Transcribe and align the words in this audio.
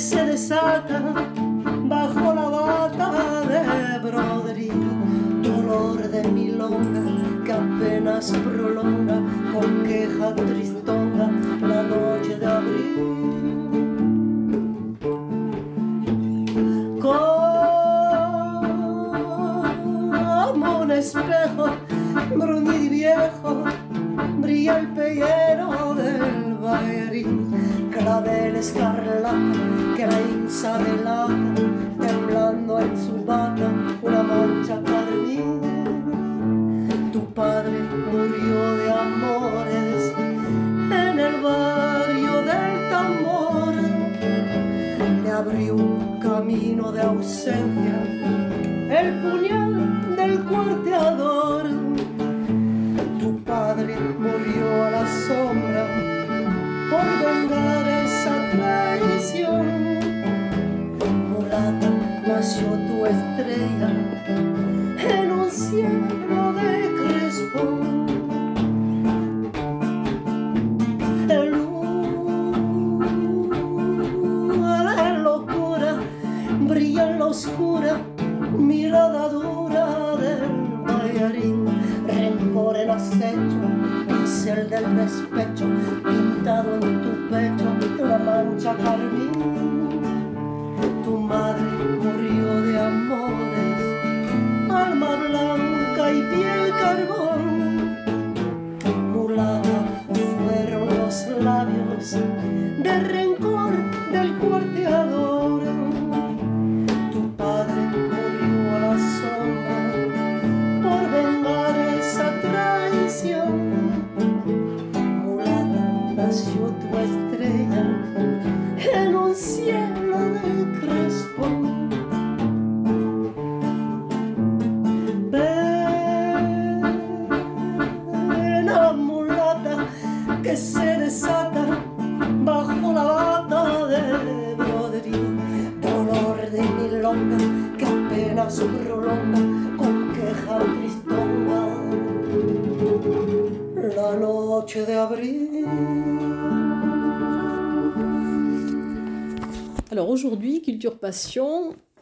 Se 0.00 0.24
desata 0.24 1.49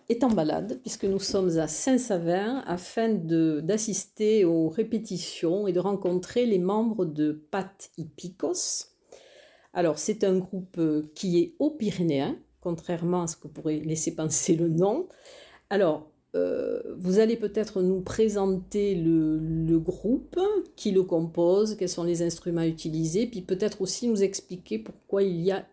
est 0.08 0.24
en 0.24 0.30
balade 0.30 0.78
puisque 0.82 1.04
nous 1.04 1.18
sommes 1.18 1.58
à 1.58 1.68
Saint-Savin 1.68 2.62
afin 2.66 3.10
d'assister 3.10 4.44
aux 4.44 4.68
répétitions 4.68 5.66
et 5.66 5.72
de 5.72 5.80
rencontrer 5.80 6.46
les 6.46 6.58
membres 6.58 7.04
de 7.04 7.32
Pat 7.50 7.90
Hippicos. 7.98 8.86
Alors 9.74 9.98
c'est 9.98 10.24
un 10.24 10.38
groupe 10.38 10.78
euh, 10.78 11.02
qui 11.14 11.38
est 11.38 11.54
aux 11.58 11.70
Pyrénéens, 11.70 12.36
contrairement 12.60 13.22
à 13.22 13.26
ce 13.26 13.36
que 13.36 13.48
pourrait 13.48 13.80
laisser 13.80 14.14
penser 14.14 14.56
le 14.56 14.68
nom. 14.68 15.08
Alors 15.70 16.10
euh, 16.34 16.80
vous 16.98 17.18
allez 17.18 17.36
peut-être 17.36 17.82
nous 17.82 18.00
présenter 18.00 18.94
le, 18.94 19.38
le 19.38 19.78
groupe, 19.78 20.38
qui 20.76 20.90
le 20.90 21.02
compose, 21.02 21.76
quels 21.76 21.88
sont 21.88 22.04
les 22.04 22.22
instruments 22.22 22.62
utilisés, 22.62 23.26
puis 23.26 23.42
peut-être 23.42 23.80
aussi 23.82 24.08
nous 24.08 24.22
expliquer 24.22 24.78
pourquoi 24.78 25.22
il 25.22 25.40
y 25.40 25.52
a 25.52 25.66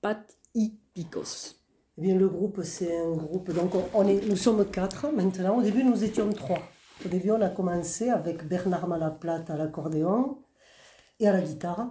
Pat 0.00 0.36
Hippicos. 0.54 1.61
Bien, 2.02 2.16
le 2.16 2.28
groupe, 2.28 2.60
c'est 2.64 2.96
un 2.96 3.12
groupe. 3.12 3.52
Donc, 3.52 3.76
on- 3.76 3.84
on 3.94 4.04
est, 4.08 4.26
nous 4.28 4.34
sommes 4.46 4.64
quatre 4.78 5.02
maintenant. 5.12 5.58
Au 5.58 5.62
début, 5.62 5.84
nous 5.84 6.02
étions 6.02 6.28
trois. 6.32 6.62
Au 7.06 7.08
début, 7.08 7.30
on 7.30 7.40
a 7.40 7.48
commencé 7.48 8.08
avec 8.10 8.44
Bernard 8.48 8.88
Malaplate 8.88 9.48
à 9.50 9.56
l'accordéon 9.56 10.38
et 11.20 11.28
à 11.28 11.32
la 11.32 11.40
guitare, 11.40 11.90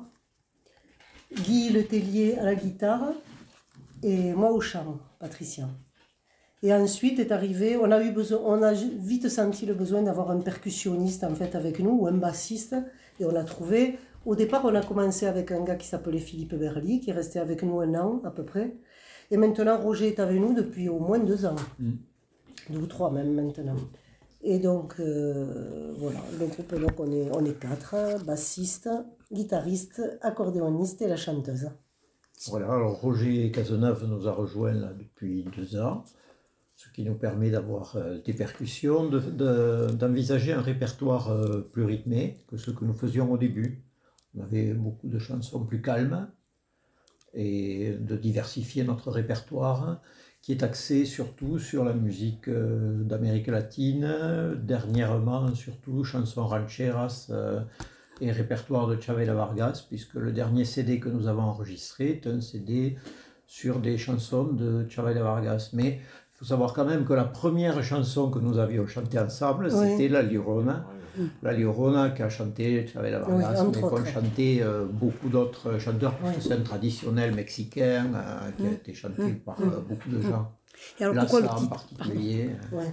Guy 1.46 1.70
Letellier 1.70 2.38
à 2.38 2.44
la 2.44 2.56
guitare 2.56 3.14
et 4.04 4.34
moi 4.34 4.52
au 4.52 4.60
chant, 4.60 5.00
Patricia. 5.20 5.70
Et 6.62 6.74
ensuite 6.74 7.18
est 7.20 7.32
arrivé, 7.32 7.78
on 7.78 7.90
a 7.90 8.04
eu 8.04 8.12
besoin, 8.12 8.40
on 8.44 8.62
a 8.64 8.74
vite 8.74 9.30
senti 9.30 9.66
le 9.66 9.74
besoin 9.74 10.02
d'avoir 10.02 10.30
un 10.32 10.42
percussionniste 10.42 11.24
en 11.24 11.34
fait 11.36 11.56
avec 11.56 11.80
nous 11.80 11.92
ou 12.02 12.08
un 12.08 12.18
bassiste 12.26 12.76
et 13.20 13.24
on 13.26 13.36
a 13.36 13.46
trouvé. 13.46 13.98
Au 14.26 14.36
départ, 14.36 14.66
on 14.66 14.76
a 14.76 14.82
commencé 14.84 15.26
avec 15.26 15.52
un 15.54 15.64
gars 15.64 15.78
qui 15.78 15.88
s'appelait 15.88 16.20
Philippe 16.20 16.54
Berly, 16.56 17.00
qui 17.00 17.12
est 17.12 17.14
resté 17.14 17.40
avec 17.40 17.64
nous 17.64 17.80
un 17.80 17.96
an 17.96 18.22
à 18.26 18.32
peu 18.32 18.44
près. 18.44 18.76
Et 19.32 19.38
maintenant, 19.38 19.80
Roger 19.80 20.10
est 20.10 20.20
avec 20.20 20.40
nous 20.40 20.54
depuis 20.54 20.90
au 20.90 21.00
moins 21.00 21.20
deux 21.20 21.46
ans. 21.46 21.56
Deux 22.70 22.80
ou 22.80 22.86
trois 22.86 23.12
même 23.12 23.34
maintenant. 23.34 23.76
Et 24.44 24.60
donc, 24.60 24.96
euh, 25.00 25.94
voilà, 25.98 26.20
le 26.40 26.48
groupe, 26.48 26.74
donc 26.80 27.00
on 27.00 27.12
est, 27.12 27.30
on 27.34 27.46
est 27.46 27.60
quatre, 27.60 27.96
bassiste, 28.26 28.90
guitariste, 29.32 30.02
accordéoniste 30.22 31.02
et 31.02 31.08
la 31.08 31.16
chanteuse. 31.16 31.70
Voilà, 32.50 32.72
alors 32.74 33.00
Roger 33.00 33.52
Cazeneuve 33.52 34.06
nous 34.08 34.28
a 34.28 34.32
rejoints 34.32 34.74
là 34.74 34.94
depuis 34.98 35.46
deux 35.56 35.80
ans, 35.80 36.04
ce 36.76 36.90
qui 36.92 37.04
nous 37.04 37.14
permet 37.14 37.52
d'avoir 37.52 37.96
euh, 37.98 38.18
des 38.26 38.34
percussions, 38.34 39.08
de- 39.08 39.20
de- 39.20 39.92
d'envisager 39.94 40.52
un 40.54 40.62
répertoire 40.62 41.30
euh, 41.30 41.62
plus 41.72 41.84
rythmé 41.86 42.38
que 42.48 42.58
ce 42.58 42.72
que 42.72 42.84
nous 42.84 42.96
faisions 42.96 43.32
au 43.32 43.38
début. 43.38 43.84
On 44.36 44.42
avait 44.42 44.74
beaucoup 44.74 45.08
de 45.08 45.20
chansons 45.20 45.64
plus 45.66 45.82
calmes 45.84 46.32
et 47.34 47.94
de 48.00 48.16
diversifier 48.16 48.84
notre 48.84 49.12
répertoire 49.12 50.02
qui 50.42 50.52
est 50.54 50.64
axé 50.64 51.06
surtout 51.06 51.60
sur 51.60 51.84
la 51.86 51.94
musique 51.94 52.48
euh, 52.48 53.04
d'Amérique 53.04 53.48
latine, 53.48 54.12
dernièrement 54.64 55.54
surtout 55.54 56.04
chansons 56.04 56.48
rancheras 56.48 57.28
euh, 57.30 57.62
et 58.22 58.32
répertoire 58.32 58.88
de 58.88 59.00
Chavela 59.00 59.34
Vargas, 59.34 59.86
puisque 59.88 60.16
le 60.16 60.32
dernier 60.32 60.66
CD 60.66 61.00
que 61.00 61.10
nous 61.10 61.28
avons 61.28 61.44
enregistré 61.44 62.10
est 62.10 62.28
un 62.28 62.42
CD 62.42 62.98
sur 63.46 63.80
des 63.80 63.98
chansons 63.98 64.46
de 64.46 64.88
Chavela 64.90 65.22
Vargas. 65.22 65.70
Mais 65.74 66.00
il 66.00 66.38
faut 66.38 66.46
savoir 66.46 66.74
quand 66.74 66.86
même 66.86 67.06
que 67.06 67.14
la 67.14 67.24
première 67.26 67.84
chanson 67.84 68.32
que 68.32 68.40
nous 68.40 68.58
avions 68.58 68.88
chantée 68.88 69.20
ensemble, 69.20 69.70
Oui. 69.72 69.92
c'était 69.92 70.08
La 70.08 70.24
Lirona. 70.24 70.88
La 71.44 71.54
Llorona 71.54 72.12
qui 72.12 72.22
a 72.24 72.30
chanté 72.30 72.88
Chavela 72.88 73.20
Vargas, 73.20 73.64
Oui, 73.64 73.72
mais 73.76 73.82
qu'ont 73.82 73.88
autres. 73.88 74.08
chanté 74.08 74.62
euh, 74.64 74.86
beaucoup 74.86 75.30
d'autres 75.30 75.78
chanteurs, 75.80 76.16
parce 76.18 76.34
que 76.36 76.42
Oui. 76.42 76.46
c'est 76.48 76.54
un 76.54 76.62
traditionnel 76.62 77.34
mexicain 77.36 78.06
euh, 78.14 78.52
qui 78.58 78.66
a 78.66 78.70
Mm. 78.70 78.74
été 78.74 78.94
chanté 78.94 79.22
Mm. 79.24 79.40
par 79.40 79.60
euh, 79.62 79.82
beaucoup 79.88 80.10
de 80.10 80.22
gens. 80.22 80.52
Et 81.00 81.04
alors 81.04 81.16
pourquoi 81.16 81.40
le 81.42 81.46
Lassa 81.46 81.56
en 81.58 81.60
titre 81.60 81.70
particulier. 81.70 82.50
Ouais. 82.72 82.92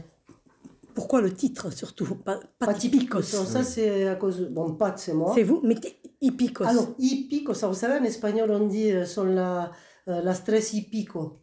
Pourquoi 0.95 1.21
le 1.21 1.33
titre 1.33 1.71
surtout 1.73 2.07
Pas, 2.17 2.41
pas 2.59 2.67
Pas 2.67 2.75
typicos. 2.75 3.23
Ça, 3.23 3.63
c'est 3.63 4.09
à 4.09 4.17
cause. 4.17 4.41
de- 4.41 4.47
Bon, 4.49 4.75
Pat, 4.75 4.99
c'est 4.99 5.15
moi. 5.15 5.33
C'est 5.35 5.45
vous, 5.45 5.61
mais 5.65 5.77
hipicos. 6.21 6.67
Alors, 6.67 6.89
hipico, 6.99 7.55
ça 7.55 7.69
vous 7.69 7.75
savez, 7.75 8.01
en 8.01 8.05
espagnol, 8.05 8.51
on 8.51 8.67
dit 8.67 8.91
euh, 8.91 9.05
son 9.07 9.25
la, 9.25 9.71
euh, 10.09 10.21
las 10.23 10.43
tres 10.45 10.73
y 10.75 10.83
pico. 10.83 11.39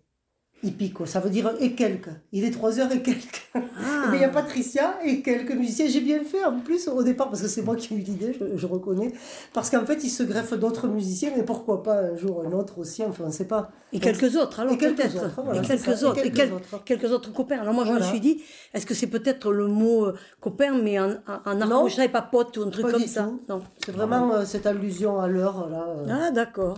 Y 0.64 0.72
pico, 0.72 1.06
ça 1.06 1.20
veut 1.20 1.30
dire 1.30 1.54
et 1.60 1.74
quelques. 1.76 2.10
Il 2.32 2.44
est 2.44 2.50
3 2.50 2.80
heures 2.80 2.92
et 2.92 3.02
quelques. 3.04 3.44
Ah. 3.54 3.60
Mais 4.10 4.18
il 4.18 4.22
y 4.22 4.24
a 4.24 4.30
Patricia 4.30 4.96
et 5.06 5.22
quelques 5.22 5.52
musiciens. 5.54 5.86
J'ai 5.88 6.00
bien 6.02 6.24
fait 6.24 6.44
en 6.44 6.60
plus 6.60 6.88
au 6.88 7.04
départ, 7.04 7.30
parce 7.30 7.42
que 7.44 7.48
c'est 7.48 7.62
moi 7.62 7.76
qui 7.76 7.94
ai 7.94 7.98
eu 7.98 8.00
l'idée, 8.02 8.36
je, 8.40 8.58
je 8.58 8.66
reconnais. 8.66 9.14
Parce 9.54 9.70
qu'en 9.70 9.86
fait, 9.86 10.04
il 10.04 10.10
se 10.10 10.24
greffe 10.24 10.54
d'autres 10.54 10.88
musiciens, 10.88 11.32
mais 11.38 11.44
pourquoi 11.44 11.84
pas 11.84 12.00
un 12.00 12.18
jour 12.18 12.44
un 12.48 12.52
autre 12.54 12.80
aussi, 12.80 13.04
enfin, 13.04 13.26
on 13.26 13.28
ne 13.28 13.32
sait 13.34 13.46
pas. 13.46 13.70
Et 13.94 14.00
quelques 14.00 14.36
autres, 14.36 14.60
alors 14.62 14.74
Et 14.74 14.78
quelques 14.78 14.98
peut-être. 14.98 15.42
voilà, 15.44 15.62
et 15.62 15.66
quelques 15.66 15.88
et 15.88 16.04
autres. 16.06 16.18
Et 16.20 16.22
quelques 16.24 16.36
quel- 16.36 16.54
autres. 16.54 16.84
quelques 16.84 17.12
autres 17.12 17.32
copains. 17.32 17.60
Alors 17.60 17.74
moi, 17.74 17.86
je 17.86 17.92
me 17.94 18.02
suis 18.02 18.20
dit, 18.20 18.42
est-ce 18.74 18.86
que 18.86 18.94
c'est 18.96 19.08
peut-être 19.08 19.52
le 19.52 19.68
mot 19.68 20.06
euh, 20.08 20.16
copain, 20.40 20.82
mais 20.82 21.00
en, 21.00 21.12
en, 21.46 21.62
arrochage, 21.62 22.12
pas 22.12 22.22
pote 22.24 22.58
ou 22.58 22.64
un 22.64 22.70
truc 22.70 22.86
Pas 22.86 22.92
comme 22.94 23.02
du 23.04 23.08
ça? 23.08 23.24
tout. 23.24 23.42
Non. 23.48 23.62
C'est 23.86 23.92
vraiment 23.92 24.34
euh, 24.34 24.46
cette 24.46 24.66
allusion 24.66 25.20
à 25.20 25.28
l'heure, 25.28 25.70
là. 25.70 25.86
euh, 26.00 26.06
Ah, 26.10 26.32
d'accord. 26.32 26.74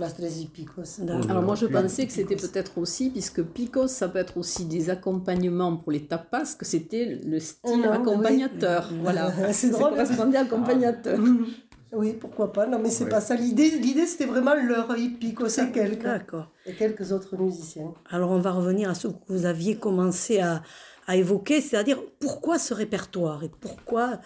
D'accord. 1.00 1.30
Alors 1.32 1.44
moi 1.44 1.56
je 1.56 1.66
pensais 1.68 2.06
que 2.06 2.12
c'était 2.12 2.36
peut-être 2.36 2.78
aussi, 2.78 3.10
puisque 3.10 3.42
ça 3.88 4.08
peut 4.10 4.20
être 4.20 4.38
aussi 4.38 4.66
des 4.66 4.90
accompagnements 4.90 5.76
pour 5.78 5.92
les 5.92 6.06
tapas, 6.06 6.56
que 6.58 6.66
c'était 6.66 7.20
le 7.26 7.40
style 7.40 7.82
Non, 7.82 7.92
accompagnateur. 7.92 8.90
Voilà. 9.02 9.32
C'est 9.54 9.68
Ça 9.72 9.78
drôle. 9.80 9.90
correspondait 9.92 10.38
à 10.38 10.42
accompagnateur. 10.42 11.18
Mhm. 11.20 11.46
Oui, 11.94 12.14
pourquoi 12.20 12.52
pas. 12.52 12.68
Non, 12.68 12.80
mais 12.80 12.90
c'est 12.90 13.06
Ouais. 13.06 13.10
pas 13.10 13.22
ça. 13.22 13.36
L'idée, 13.36 13.70
l'idée 13.70 14.06
c'était 14.06 14.26
vraiment 14.26 14.54
l'heure 14.56 14.98
hippico, 14.98 15.48
c'est 15.48 15.72
quelques. 15.72 16.04
D'accord. 16.04 16.52
Et 16.66 16.74
quelques 16.74 17.12
autres 17.14 17.38
musiciens. 17.38 17.94
Alors 18.10 18.32
on 18.32 18.40
va 18.40 18.52
revenir 18.52 18.90
à 18.90 18.94
ce 18.96 19.08
que 19.08 19.14
vous 19.30 19.46
aviez 19.46 19.78
commencé 19.78 20.40
à, 20.40 20.62
à 21.08 21.16
évoquer, 21.16 21.62
c'est-à-dire 21.62 22.00
pourquoi 22.20 22.60
ce 22.60 22.74
répertoire 22.74 23.44
et 23.46 23.50
pourquoi 23.62 24.20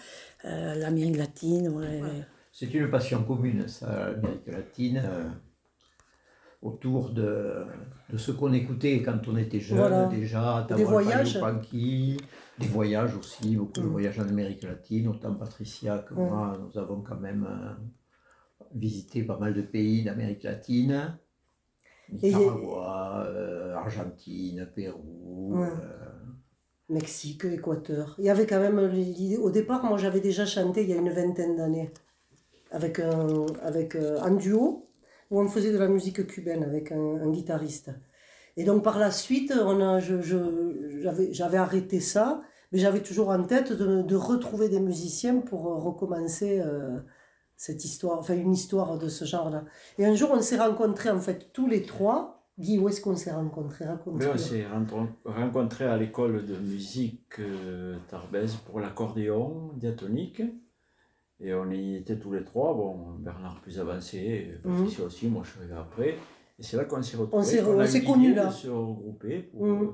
euh, 0.44 0.74
l'Amérique 0.74 1.16
latine 1.18 1.68
ouais, 1.68 2.00
C'est 2.50 2.74
une 2.74 2.90
passion 2.90 3.22
commune, 3.22 3.68
ça, 3.68 4.10
l'Amérique 4.10 4.48
latine, 4.48 5.00
euh, 5.04 5.22
autour 6.62 7.10
de, 7.10 7.64
de 8.10 8.16
ce 8.16 8.30
qu'on 8.30 8.52
écoutait 8.52 9.02
quand 9.02 9.18
on 9.28 9.36
était 9.36 9.60
jeune, 9.60 9.78
Voilà. 9.78 10.06
déjà, 10.06 10.66
Des 10.76 10.84
voyages. 10.84 11.40
Panky, 11.40 12.16
des 12.58 12.66
voyages 12.68 13.16
aussi, 13.16 13.56
beaucoup 13.56 13.80
de 13.80 13.86
Mm. 13.86 13.90
voyages 13.90 14.18
en 14.20 14.28
Amérique 14.28 14.62
latine, 14.62 15.08
autant 15.08 15.34
Patricia 15.34 15.98
que 15.98 16.14
Mm. 16.14 16.18
moi, 16.18 16.52
nous 16.62 16.78
avons 16.80 17.00
quand 17.02 17.18
même 17.20 17.46
euh, 17.50 18.64
visité 18.74 19.24
pas 19.24 19.38
mal 19.38 19.54
de 19.54 19.62
pays 19.62 20.04
d'Amérique 20.04 20.44
latine, 20.44 21.18
Et- 22.22 22.28
Nicaragua, 22.28 23.24
euh, 23.26 23.74
Argentine, 23.74 24.68
Pérou. 24.74 25.58
Ouais. 25.60 25.66
euh, 25.66 26.08
Mexique, 26.88 27.44
Équateur. 27.46 28.14
Il 28.18 28.24
y 28.26 28.30
avait 28.30 28.46
quand 28.46 28.60
même 28.60 28.78
l'idée. 28.86 29.36
Au 29.38 29.50
départ, 29.50 29.82
moi 29.84 29.96
j'avais 29.96 30.20
déjà 30.20 30.44
chanté 30.44 30.82
il 30.82 30.90
y 30.90 30.92
a 30.92 30.96
une 30.96 31.08
vingtaine 31.10 31.56
d'années. 31.56 31.90
Avec 32.70 32.98
un, 33.00 33.46
avec, 33.62 33.96
euh, 33.96 34.20
un 34.20 34.32
duo 34.34 34.88
où 35.32 35.40
on 35.40 35.48
faisait 35.48 35.72
de 35.72 35.78
la 35.78 35.88
musique 35.88 36.26
cubaine 36.26 36.62
avec 36.62 36.92
un, 36.92 37.30
guitariste. 37.30 37.90
Et 38.58 38.64
donc 38.64 38.84
par 38.84 38.98
la 38.98 39.10
suite, 39.10 39.52
on 39.56 39.80
a, 39.80 39.98
j'avais, 39.98 41.56
arrêté 41.56 42.00
ça, 42.00 42.42
mais 42.70 42.78
j'avais 42.78 43.00
toujours 43.00 43.30
en 43.30 43.42
tête 43.42 43.72
de, 43.72 44.14
retrouver 44.14 44.68
des 44.68 44.78
musiciens 44.78 45.38
pour 45.38 45.68
euh, 45.68 45.78
recommencer 45.78 46.60
euh, 46.60 46.98
cette 47.56 47.82
histoire, 47.82 48.18
enfin 48.18 48.34
une 48.34 48.52
histoire 48.52 48.98
de 48.98 49.08
ce 49.08 49.24
genre-là. 49.24 49.64
Et 49.96 50.04
un 50.04 50.14
jour, 50.14 50.28
on 50.34 50.42
s'est 50.42 50.58
rencontrés 50.58 51.10
en 51.10 51.20
fait 51.20 51.50
tous 51.54 51.66
les 51.66 51.82
trois. 51.82 52.38
Guy, 52.58 52.78
où 52.78 52.90
est-ce 52.90 53.00
qu'on 53.00 53.16
s'est 53.16 53.32
rencontrés? 53.32 53.86
Mais 54.12 54.26
on 54.26 54.36
s'est 54.36 54.66
rencontrés 55.24 55.86
à 55.86 55.96
l'école 55.96 56.44
de 56.44 56.56
musique 56.56 57.38
euh, 57.38 57.96
Tarbes 58.10 58.50
pour 58.66 58.80
l'accordéon 58.80 59.72
diatonique. 59.76 60.42
Et 61.44 61.52
on 61.54 61.70
y 61.70 61.96
était 61.96 62.16
tous 62.18 62.32
les 62.32 62.44
trois. 62.44 62.72
Bon, 62.74 62.96
Bernard 63.18 63.60
plus 63.62 63.78
avancé, 63.80 64.52
Patricia 64.62 65.04
aussi, 65.04 65.26
moi 65.26 65.42
je 65.44 65.50
suis 65.50 65.58
arrivé 65.60 65.74
après. 65.76 66.10
Et 66.58 66.62
c'est 66.62 66.76
là 66.76 66.84
qu'on 66.84 67.02
s'est 67.02 67.16
retrouvés. 67.16 67.42
Mhm. 67.42 67.48
s'est- 67.50 67.62
on 67.64 67.78
a 67.80 67.86
s'est 67.86 68.04
connus 68.04 68.34
là. 68.34 68.46
de 68.46 68.52
se 68.52 68.68
regrouper 68.68 69.38
pour, 69.40 69.64
Mhm. 69.66 69.82
euh, 69.82 69.86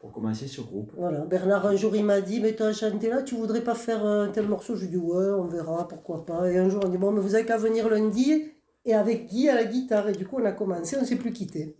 pour 0.00 0.12
commencer 0.12 0.46
ce 0.48 0.60
groupe. 0.60 0.92
Voilà, 0.96 1.20
Bernard 1.26 1.66
un 1.66 1.76
jour 1.76 1.94
il 1.94 2.04
m'a 2.04 2.20
dit 2.20 2.40
mais 2.40 2.54
toi 2.56 2.72
chanté 2.72 3.08
là 3.10 3.22
tu 3.22 3.34
voudrais 3.36 3.62
pas 3.62 3.74
faire 3.74 4.04
un 4.04 4.28
tel 4.28 4.46
morceau? 4.48 4.74
Je 4.74 4.80
lui 4.82 4.88
ai 4.88 4.90
dit 4.90 4.96
ouais 4.96 5.26
on 5.30 5.44
verra 5.46 5.86
pourquoi 5.86 6.24
pas 6.26 6.50
et 6.50 6.58
un 6.58 6.68
jour 6.68 6.82
on 6.84 6.88
dit 6.88 6.98
bon 6.98 7.12
mais 7.12 7.20
vous 7.20 7.34
avez 7.34 7.44
qu'à 7.44 7.56
venir 7.58 7.88
lundi 7.88 8.44
et 8.84 8.94
avec 8.94 9.26
Guy 9.26 9.48
à 9.48 9.54
la 9.54 9.64
guitare 9.64 10.08
et 10.08 10.12
du 10.12 10.26
coup 10.26 10.36
on 10.40 10.44
a 10.44 10.52
commencé 10.52 10.96
on 11.00 11.04
s'est 11.04 11.16
plus 11.16 11.32
quitté 11.32 11.76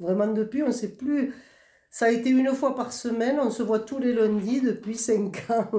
vraiment 0.00 0.26
depuis 0.32 0.62
on 0.62 0.72
s'est 0.72 0.96
plus 0.96 1.32
ça 1.98 2.06
a 2.06 2.10
été 2.10 2.28
une 2.30 2.52
fois 2.60 2.74
par 2.80 2.90
semaine 2.92 3.36
on 3.40 3.50
se 3.58 3.62
voit 3.62 3.80
tous 3.90 3.98
les 4.04 4.12
lundis 4.12 4.60
depuis 4.60 4.96
5 4.96 5.46
ans 5.50 5.70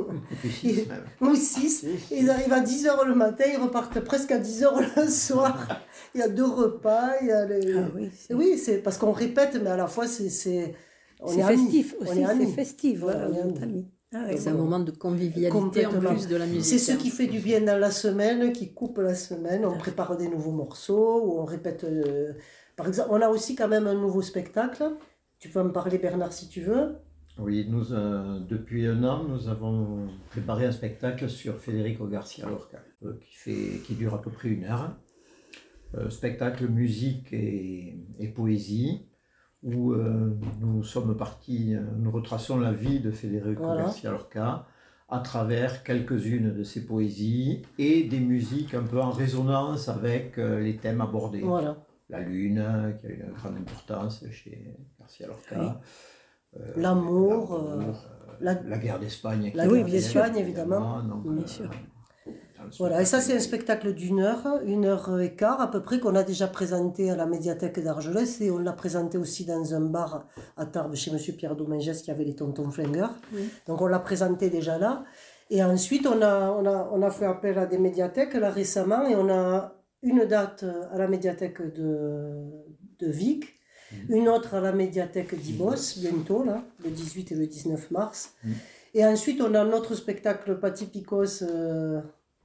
ou 1.22 1.36
6 1.36 1.86
ils 2.12 2.30
arrivent 2.30 2.54
à 2.54 2.62
10h 2.62 3.06
le 3.06 3.16
matin 3.16 3.46
ils 3.54 3.62
repartent 3.62 4.00
presque 4.00 4.32
à 4.32 4.40
10h 4.40 4.68
le 4.96 5.08
soir 5.10 5.68
il 6.16 6.20
y 6.22 6.24
a 6.24 6.28
deux 6.30 6.46
repas 6.64 7.12
il 7.22 7.28
y 7.28 7.32
a 7.32 7.46
les... 7.46 7.74
Ah 7.78 7.88
oui, 7.96 8.10
c'est 8.18 8.34
oui 8.34 8.58
c'est 8.58 8.78
parce 8.80 8.98
qu'on 8.98 9.12
répète 9.12 9.60
mais 9.64 9.70
à 9.70 9.78
la 9.78 9.88
fois 9.88 10.08
c'est 10.08 10.30
c'est 10.30 10.74
on 11.20 11.28
c'est 11.28 11.40
est 11.40 11.44
amis. 11.44 11.64
festif 11.64 11.96
On 12.00 12.04
aussi, 12.06 12.20
est 12.20 12.26
amis. 12.26 12.46
c'est 12.46 12.52
festif. 12.56 13.00
Voilà, 13.00 13.28
Voilà, 13.28 13.44
on 13.46 13.50
est 13.50 13.64
amis. 13.64 13.64
amis. 13.64 13.86
Ah 14.14 14.24
oui, 14.30 14.36
C'est 14.38 14.50
un 14.50 14.54
moment 14.54 14.80
de 14.80 14.92
convivialité 14.92 15.86
en 15.88 16.00
plus 16.00 16.28
de 16.28 16.36
la 16.36 16.46
musique. 16.46 16.64
C'est 16.64 16.78
ce 16.78 16.92
qui 16.98 17.10
fait 17.10 17.26
du 17.26 17.40
bien 17.40 17.60
dans 17.62 17.78
la 17.80 17.90
semaine, 17.90 18.54
qui 18.54 18.72
coupe 18.74 19.00
la 19.00 19.16
semaine. 19.16 19.66
On 19.66 19.78
prépare 19.80 20.16
des 20.16 20.30
nouveaux 20.30 20.52
morceaux, 20.52 21.22
ou 21.26 21.40
on 21.40 21.46
répète. 21.46 21.84
euh, 21.86 22.34
Par 22.76 22.88
exemple, 22.88 23.10
on 23.12 23.22
a 23.22 23.30
aussi 23.30 23.56
quand 23.56 23.68
même 23.68 23.88
un 23.88 23.96
nouveau 23.96 24.22
spectacle. 24.22 24.84
Tu 25.40 25.50
peux 25.50 25.60
en 25.62 25.70
parler, 25.70 25.98
Bernard, 25.98 26.34
si 26.34 26.50
tu 26.50 26.62
veux. 26.62 26.96
Oui, 27.38 27.68
nous, 27.70 27.94
euh, 27.94 28.40
depuis 28.40 28.88
un 28.88 29.04
an, 29.04 29.24
nous 29.24 29.48
avons 29.48 30.08
préparé 30.32 30.66
un 30.66 30.72
spectacle 30.72 31.30
sur 31.30 31.58
Federico 31.60 32.08
Garcia 32.08 32.48
Lorca, 32.50 32.80
euh, 33.04 33.14
qui, 33.22 33.36
fait, 33.36 33.80
qui 33.86 33.94
dure 33.94 34.16
à 34.16 34.22
peu 34.22 34.32
près 34.32 34.50
une 34.50 34.64
heure. 34.64 34.96
Euh, 35.96 36.10
spectacle 36.10 36.68
musique 36.68 37.32
et, 37.32 37.96
et 38.20 38.28
poésie, 38.30 39.08
où 39.64 39.94
nous 39.96 40.84
sommes 40.84 41.18
partis, 41.18 41.76
nous 41.98 42.12
retraçons 42.12 42.60
la 42.60 42.72
vie 42.72 43.00
de 43.00 43.12
Federico 43.12 43.64
Voilà. 43.64 43.84
Garcia 43.84 44.12
Lorca 44.12 44.68
à 45.10 45.20
travers 45.20 45.84
quelques-unes 45.84 46.54
de 46.54 46.64
ses 46.64 46.86
poésies 46.86 47.64
et 47.80 48.04
des 48.04 48.20
musiques 48.20 48.76
un 48.76 48.84
peu 48.84 49.02
en 49.02 49.10
résonance 49.10 49.90
avec 49.90 50.38
les 50.38 50.78
thèmes 50.78 51.02
abordés 51.02 51.42
Voilà. 51.42 51.76
La 52.10 52.20
lune, 52.22 52.64
qui 53.00 53.08
a 53.08 53.10
une 53.10 53.34
grande 53.34 53.58
importance 53.58 54.24
chez 54.32 54.74
Garcia 55.00 55.28
Lorca. 55.28 55.80
Euh, 56.58 56.60
L'amour, 56.78 57.54
euh, 57.56 57.82
euh, 57.82 57.92
la- 58.40 58.62
la... 58.64 58.78
guerre 58.78 59.00
d'Espagne. 59.00 59.52
la 59.54 59.68
guerre 59.68 59.86
d'Espagne, 59.86 60.38
évidemment. 60.38 61.02
donc, 61.04 61.24
Bien 61.24 61.44
euh, 61.44 61.48
sûr. 61.48 61.70
Voilà, 62.80 63.02
et 63.02 63.06
ça 63.06 63.22
c'est 63.22 63.34
un 63.36 63.40
spectacle. 63.40 63.82
spectacle 63.90 63.94
d'une 63.94 64.20
heure, 64.20 64.46
une 64.66 64.86
heure 64.86 65.20
et 65.22 65.36
quart 65.36 65.62
à 65.62 65.70
peu 65.72 65.82
près, 65.82 66.00
qu'on 66.00 66.16
a 66.16 66.24
déjà 66.24 66.48
présenté 66.48 67.10
à 67.12 67.16
la 67.16 67.26
médiathèque 67.26 67.80
d'Argelès 67.82 68.42
et 68.42 68.52
on 68.52 68.58
l'a 68.58 68.74
présenté 68.74 69.18
aussi 69.18 69.46
dans 69.46 69.74
un 69.74 69.80
bar 69.82 70.26
à 70.58 70.66
Tarbes 70.66 70.96
chez 70.96 71.12
Monsieur 71.12 71.34
Pierre 71.34 71.56
Domingès 71.56 72.02
qui 72.02 72.12
avait 72.12 72.26
les 72.26 72.36
tontons 72.36 72.70
flingueurs. 72.72 73.14
Oui. 73.34 73.48
Donc 73.68 73.82
on 73.82 73.88
l'a 73.88 74.00
présenté 74.00 74.50
déjà 74.50 74.78
là. 74.78 75.06
Et 75.50 75.64
ensuite 75.64 76.06
on 76.08 76.22
a, 76.22 76.50
on, 76.52 76.66
a, 76.66 76.90
on 76.92 77.02
a 77.04 77.10
fait 77.12 77.26
appel 77.26 77.58
à 77.58 77.68
des 77.68 77.78
médiathèques 77.78 78.34
là 78.34 78.50
récemment 78.50 79.06
et 79.08 79.16
on 79.16 79.30
a 79.30 79.77
une 80.04 80.26
date 80.26 80.64
à 80.92 80.98
la 80.98 81.08
médiathèque 81.08 81.62
de, 81.74 82.44
de 83.00 83.08
Vic, 83.10 83.54
Mhm. 83.90 84.16
une 84.18 84.28
autre 84.28 84.54
à 84.56 84.60
la 84.60 84.74
médiathèque 84.74 85.34
d'Ibos 85.40 85.98
bientôt, 86.00 86.44
là, 86.44 86.62
le 86.84 86.90
18 86.90 87.32
et 87.32 87.36
le 87.36 87.48
19 87.48 87.90
mars. 87.92 88.34
Mhm. 88.44 88.54
Et 88.96 89.06
ensuite 89.06 89.40
on 89.42 89.54
a 89.56 89.64
notre 89.64 89.96
spectacle 89.96 90.60
Patipicos. 90.60 91.42
euh, 91.44 92.02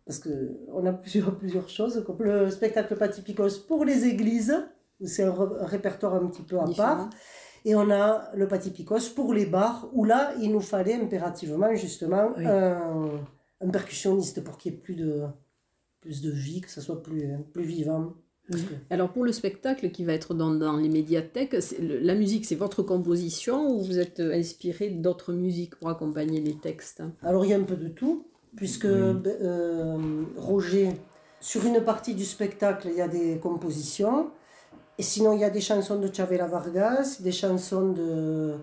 parce 0.07 0.19
qu'on 0.21 0.85
a 0.87 0.93
plusieurs, 0.93 1.37
plusieurs 1.39 1.69
choses, 1.69 2.03
comme 2.07 2.23
le 2.23 2.49
spectacle 2.51 2.97
Patipicos 2.97 3.59
pour 3.59 3.85
les 3.85 4.05
églises, 4.07 4.55
où 5.01 5.07
c'est 5.07 5.23
un, 5.25 5.31
re- 5.33 5.61
un 5.61 5.67
répertoire 5.67 6.15
un 6.15 6.27
petit 6.27 6.43
peu 6.43 6.59
à 6.61 6.65
Différent. 6.65 6.97
part, 6.97 7.11
et 7.65 7.75
on 7.77 7.91
a 7.91 8.31
le 8.35 8.47
Patipicos 8.49 9.09
pour 9.09 9.33
les 9.35 9.47
bars, 9.47 9.89
où 9.93 10.05
là, 10.05 10.33
il 10.41 10.51
nous 10.53 10.61
fallait 10.61 10.95
impérativement, 10.95 11.75
justement, 11.75 12.31
Oui. 12.37 12.47
un, 12.47 13.21
un 13.61 13.69
percussionniste 13.71 14.43
pour 14.45 14.59
qu'il 14.59 14.73
y 14.73 14.75
ait 14.77 14.79
plus 14.79 14.95
de, 14.97 15.23
plus 16.03 16.21
de 16.21 16.31
vie, 16.31 16.61
que 16.61 16.71
ça 16.71 16.83
soit 16.83 17.03
plus, 17.03 17.25
plus 17.55 17.65
vivant. 17.65 18.13
Alors 18.91 19.11
pour 19.15 19.25
le 19.25 19.33
spectacle 19.33 19.91
qui 19.91 20.05
va 20.05 20.13
être 20.13 20.35
dans, 20.35 20.51
dans 20.51 20.77
les 20.77 20.89
médiathèques, 20.89 21.57
le- 21.81 22.01
la 22.01 22.15
musique 22.15 22.45
c'est 22.45 22.61
votre 22.67 22.83
composition 22.83 23.57
ou 23.71 23.81
vous 23.81 23.99
êtes 23.99 24.21
euh, 24.21 24.35
inspiré 24.35 24.91
d'autres 24.91 25.33
musiques 25.33 25.77
pour 25.77 25.89
accompagner 25.89 26.41
les 26.41 26.57
textes? 26.57 27.03
Alors 27.23 27.45
il 27.47 27.51
y 27.53 27.55
a 27.55 27.57
un 27.57 27.63
peu 27.73 27.77
de 27.77 27.89
tout, 27.89 28.27
puisque 28.57 28.87
ben, 28.87 29.27
euh, 29.27 30.25
Roger, 30.37 30.89
sur 31.41 31.65
une 31.65 31.81
partie 31.81 32.15
du 32.15 32.25
spectacle, 32.25 32.89
il 32.91 32.97
y 32.97 33.01
a 33.01 33.09
des 33.09 33.39
compositions, 33.39 34.31
et 34.99 35.03
sinon 35.03 35.33
il 35.33 35.41
y 35.41 35.45
a 35.45 35.51
des 35.51 35.63
chansons 35.63 35.99
de 35.99 36.13
Chavela 36.13 36.49
Vargas, 36.49 37.21
des 37.21 37.33
chansons 37.33 37.93
de, 37.93 38.57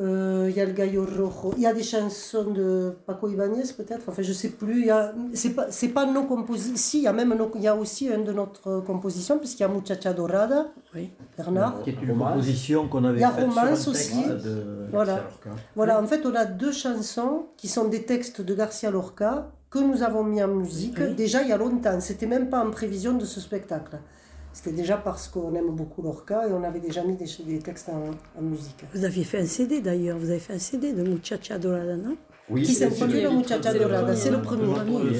Euh, 0.00 0.46
Il 0.48 0.56
y 0.56 0.60
a 0.60 0.64
le 0.64 0.72
Gallo 0.72 1.04
Rojo. 1.04 1.54
Il 1.56 1.62
y 1.62 1.66
a 1.66 1.72
des 1.74 1.82
chansons 1.82 2.50
de 2.52 2.92
Paco 3.04 3.28
Ibáñez 3.28 3.64
peut-être. 3.76 4.04
Enfin, 4.08 4.22
je 4.22 4.32
sais 4.32 4.50
plus. 4.50 4.80
Il 4.82 4.86
y 4.86 4.90
a. 4.90 5.12
C'est 5.34 5.50
pas. 5.54 5.66
C'est 5.70 5.88
pas 5.88 6.06
nos 6.06 6.24
compositions. 6.24 6.76
Si, 6.76 6.98
il 6.98 7.02
y 7.04 7.06
a 7.08 7.12
même. 7.12 7.34
Il 7.56 7.60
y 7.62 7.66
a 7.68 7.74
aussi 7.74 8.06
une 8.06 8.24
de 8.24 8.32
notre 8.32 8.80
composition 8.80 9.38
puisqu'il 9.38 9.62
y 9.62 9.66
a 9.66 9.68
Muchacha 9.68 10.12
Dorada. 10.12 10.66
Oui. 10.94 11.10
Bernard. 11.36 11.82
Qui 11.82 11.90
est 11.90 12.00
une 12.02 12.10
Romance. 12.12 12.28
composition 12.34 12.88
qu'on 12.88 13.04
avait 13.04 13.18
Il 13.18 13.22
y 13.22 13.24
a 13.24 13.30
Romance 13.30 13.88
aussi. 13.88 14.22
de 14.24 14.86
Voilà. 14.92 15.14
Garcia 15.14 15.30
Lorca. 15.30 15.50
Voilà. 15.74 16.02
En 16.02 16.06
fait, 16.06 16.24
on 16.24 16.34
a 16.34 16.44
deux 16.44 16.72
chansons 16.72 17.46
qui 17.56 17.66
sont 17.68 17.88
des 17.88 18.04
textes 18.04 18.40
de 18.40 18.54
Garcia 18.54 18.90
Lorca 18.90 19.50
que 19.70 19.80
nous 19.80 20.02
avons 20.02 20.22
mis 20.24 20.42
en 20.42 20.48
musique 20.48 20.96
Oui. 20.98 21.14
déjà 21.14 21.42
il 21.42 21.48
y 21.48 21.52
a 21.52 21.58
longtemps. 21.58 22.00
C'était 22.00 22.26
même 22.26 22.48
pas 22.48 22.64
en 22.64 22.70
prévision 22.70 23.14
de 23.14 23.24
ce 23.24 23.40
spectacle. 23.40 23.98
C'était 24.52 24.72
déjà 24.72 24.96
parce 24.96 25.28
qu'on 25.28 25.54
aime 25.54 25.70
beaucoup 25.70 26.02
Lorca 26.02 26.48
et 26.48 26.52
on 26.52 26.64
avait 26.64 26.80
déjà 26.80 27.04
mis 27.04 27.14
des, 27.16 27.26
des 27.46 27.58
textes 27.60 27.88
en, 27.90 28.10
en 28.38 28.42
musique. 28.42 28.84
Vous 28.94 29.04
aviez 29.04 29.22
fait 29.24 29.38
un 29.38 29.46
CD 29.46 29.80
d'ailleurs, 29.80 30.18
vous 30.18 30.30
avez 30.30 30.40
fait 30.40 30.54
un 30.54 30.58
CD 30.58 30.92
de 30.92 31.02
Muchacha 31.02 31.58
Dorada, 31.58 31.96
non? 31.96 32.16
Oui, 32.50 32.62
Qui 32.62 32.72
c'est- 32.74 32.88
s'introduit 32.88 33.20
le 33.20 33.30
Muchacha 33.30 33.72
le 33.72 33.78
Dorada 33.78 34.02
premier, 34.04 34.16
C'est 34.16 34.30
le 34.30 34.40
premier. 34.42 34.74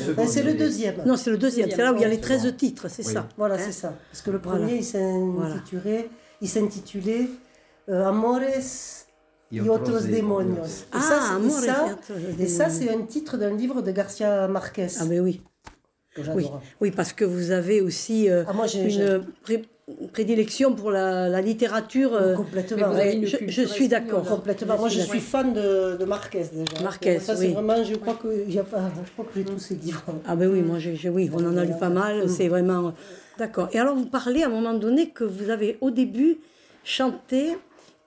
Le 0.06 0.12
Ben, 0.14 0.26
c'est 0.26 0.42
le 0.42 0.54
deuxième. 0.54 1.02
Non, 1.06 1.16
c'est 1.16 1.30
le 1.30 1.36
deuxième, 1.38 1.70
c'est 1.70 1.76
là 1.76 1.92
où 1.92 1.96
il 1.96 2.00
y 2.00 2.04
a 2.04 2.08
les 2.08 2.16
Deuxième. 2.16 2.40
13 2.40 2.56
titres, 2.56 2.88
c'est 2.88 3.06
Oui. 3.06 3.12
ça. 3.12 3.28
Voilà, 3.36 3.54
Hein 3.56 3.58
c'est 3.60 3.72
ça. 3.72 3.92
Parce 4.10 4.22
que 4.22 4.30
le 4.30 4.38
premier, 4.40 4.76
il 4.76 4.84
s'intitulait, 4.84 6.08
il 6.40 6.48
s'intitulait 6.48 7.28
euh, 7.90 8.06
Amores 8.06 8.40
y 9.52 9.60
otros 9.60 10.00
demonios. 10.00 10.56
Et 10.64 10.86
Ah, 10.92 11.00
ça, 11.00 11.20
c'est- 11.20 11.32
et 11.32 11.36
Amores 11.36 12.48
ça- 12.48 12.68
c'est 12.70 12.90
un 12.94 13.02
titre 13.02 13.36
d'un 13.36 13.54
livre 13.54 13.82
de 13.82 13.90
Garcia 13.92 14.48
Marquez 14.48 14.88
Ah 15.00 15.04
ben 15.04 15.20
oui, 15.20 15.42
que 16.22 16.36
oui, 16.36 16.42
j'adore. 16.44 16.62
oui, 16.80 16.90
parce 16.90 17.12
que 17.12 17.24
vous 17.24 17.50
avez 17.50 17.80
aussi 17.80 18.28
euh, 18.30 18.44
Ah, 18.48 18.52
moi, 18.52 18.66
une 18.74 19.22
pré- 19.42 19.64
prédilection 20.12 20.74
pour 20.74 20.90
la, 20.90 21.28
la 21.28 21.40
littérature. 21.40 22.12
euh, 22.14 22.34
complètement. 22.34 22.88
Avez 22.88 23.26
je, 23.26 23.36
je 23.46 23.62
suis 23.62 23.88
d'accord. 23.88 24.24
Complètement. 24.24 24.76
Moi, 24.78 24.88
je 24.88 25.00
suis 25.00 25.20
fan 25.20 25.52
de, 25.52 25.96
de 25.96 26.04
Marquez 26.04 26.44
déjà. 26.52 26.82
Marquez, 26.82 27.18
ça, 27.20 27.34
c'est 27.36 27.46
oui. 27.48 27.52
vraiment. 27.54 27.82
Je 27.82 27.94
crois 27.94 28.14
que 28.14 28.48
y 28.48 28.58
a 28.58 28.64
pas. 28.64 28.90
Je 29.06 29.12
crois 29.12 29.24
que 29.24 29.30
j'ai 29.36 29.44
tous 29.44 29.58
ces 29.58 29.74
livres. 29.76 30.02
Ah 30.26 30.36
ben 30.36 30.50
oui, 30.50 30.60
moi, 30.62 30.78
j'ai- 30.78 30.96
j'ai- 30.96 31.08
oui, 31.08 31.30
on 31.32 31.44
en 31.46 31.56
a 31.56 31.64
lu 31.64 31.72
pas 31.78 31.88
mal, 31.88 32.28
c'est 32.28 32.48
vraiment... 32.48 32.92
D'accord. 33.38 33.68
Et 33.72 33.78
alors, 33.78 33.94
vous 33.94 34.06
parlez 34.06 34.42
à 34.42 34.46
un 34.46 34.50
moment 34.50 34.74
donné 34.74 35.10
que 35.10 35.22
vous 35.24 35.48
avez 35.50 35.78
au 35.80 35.90
début 35.90 36.38
chanté 36.84 37.56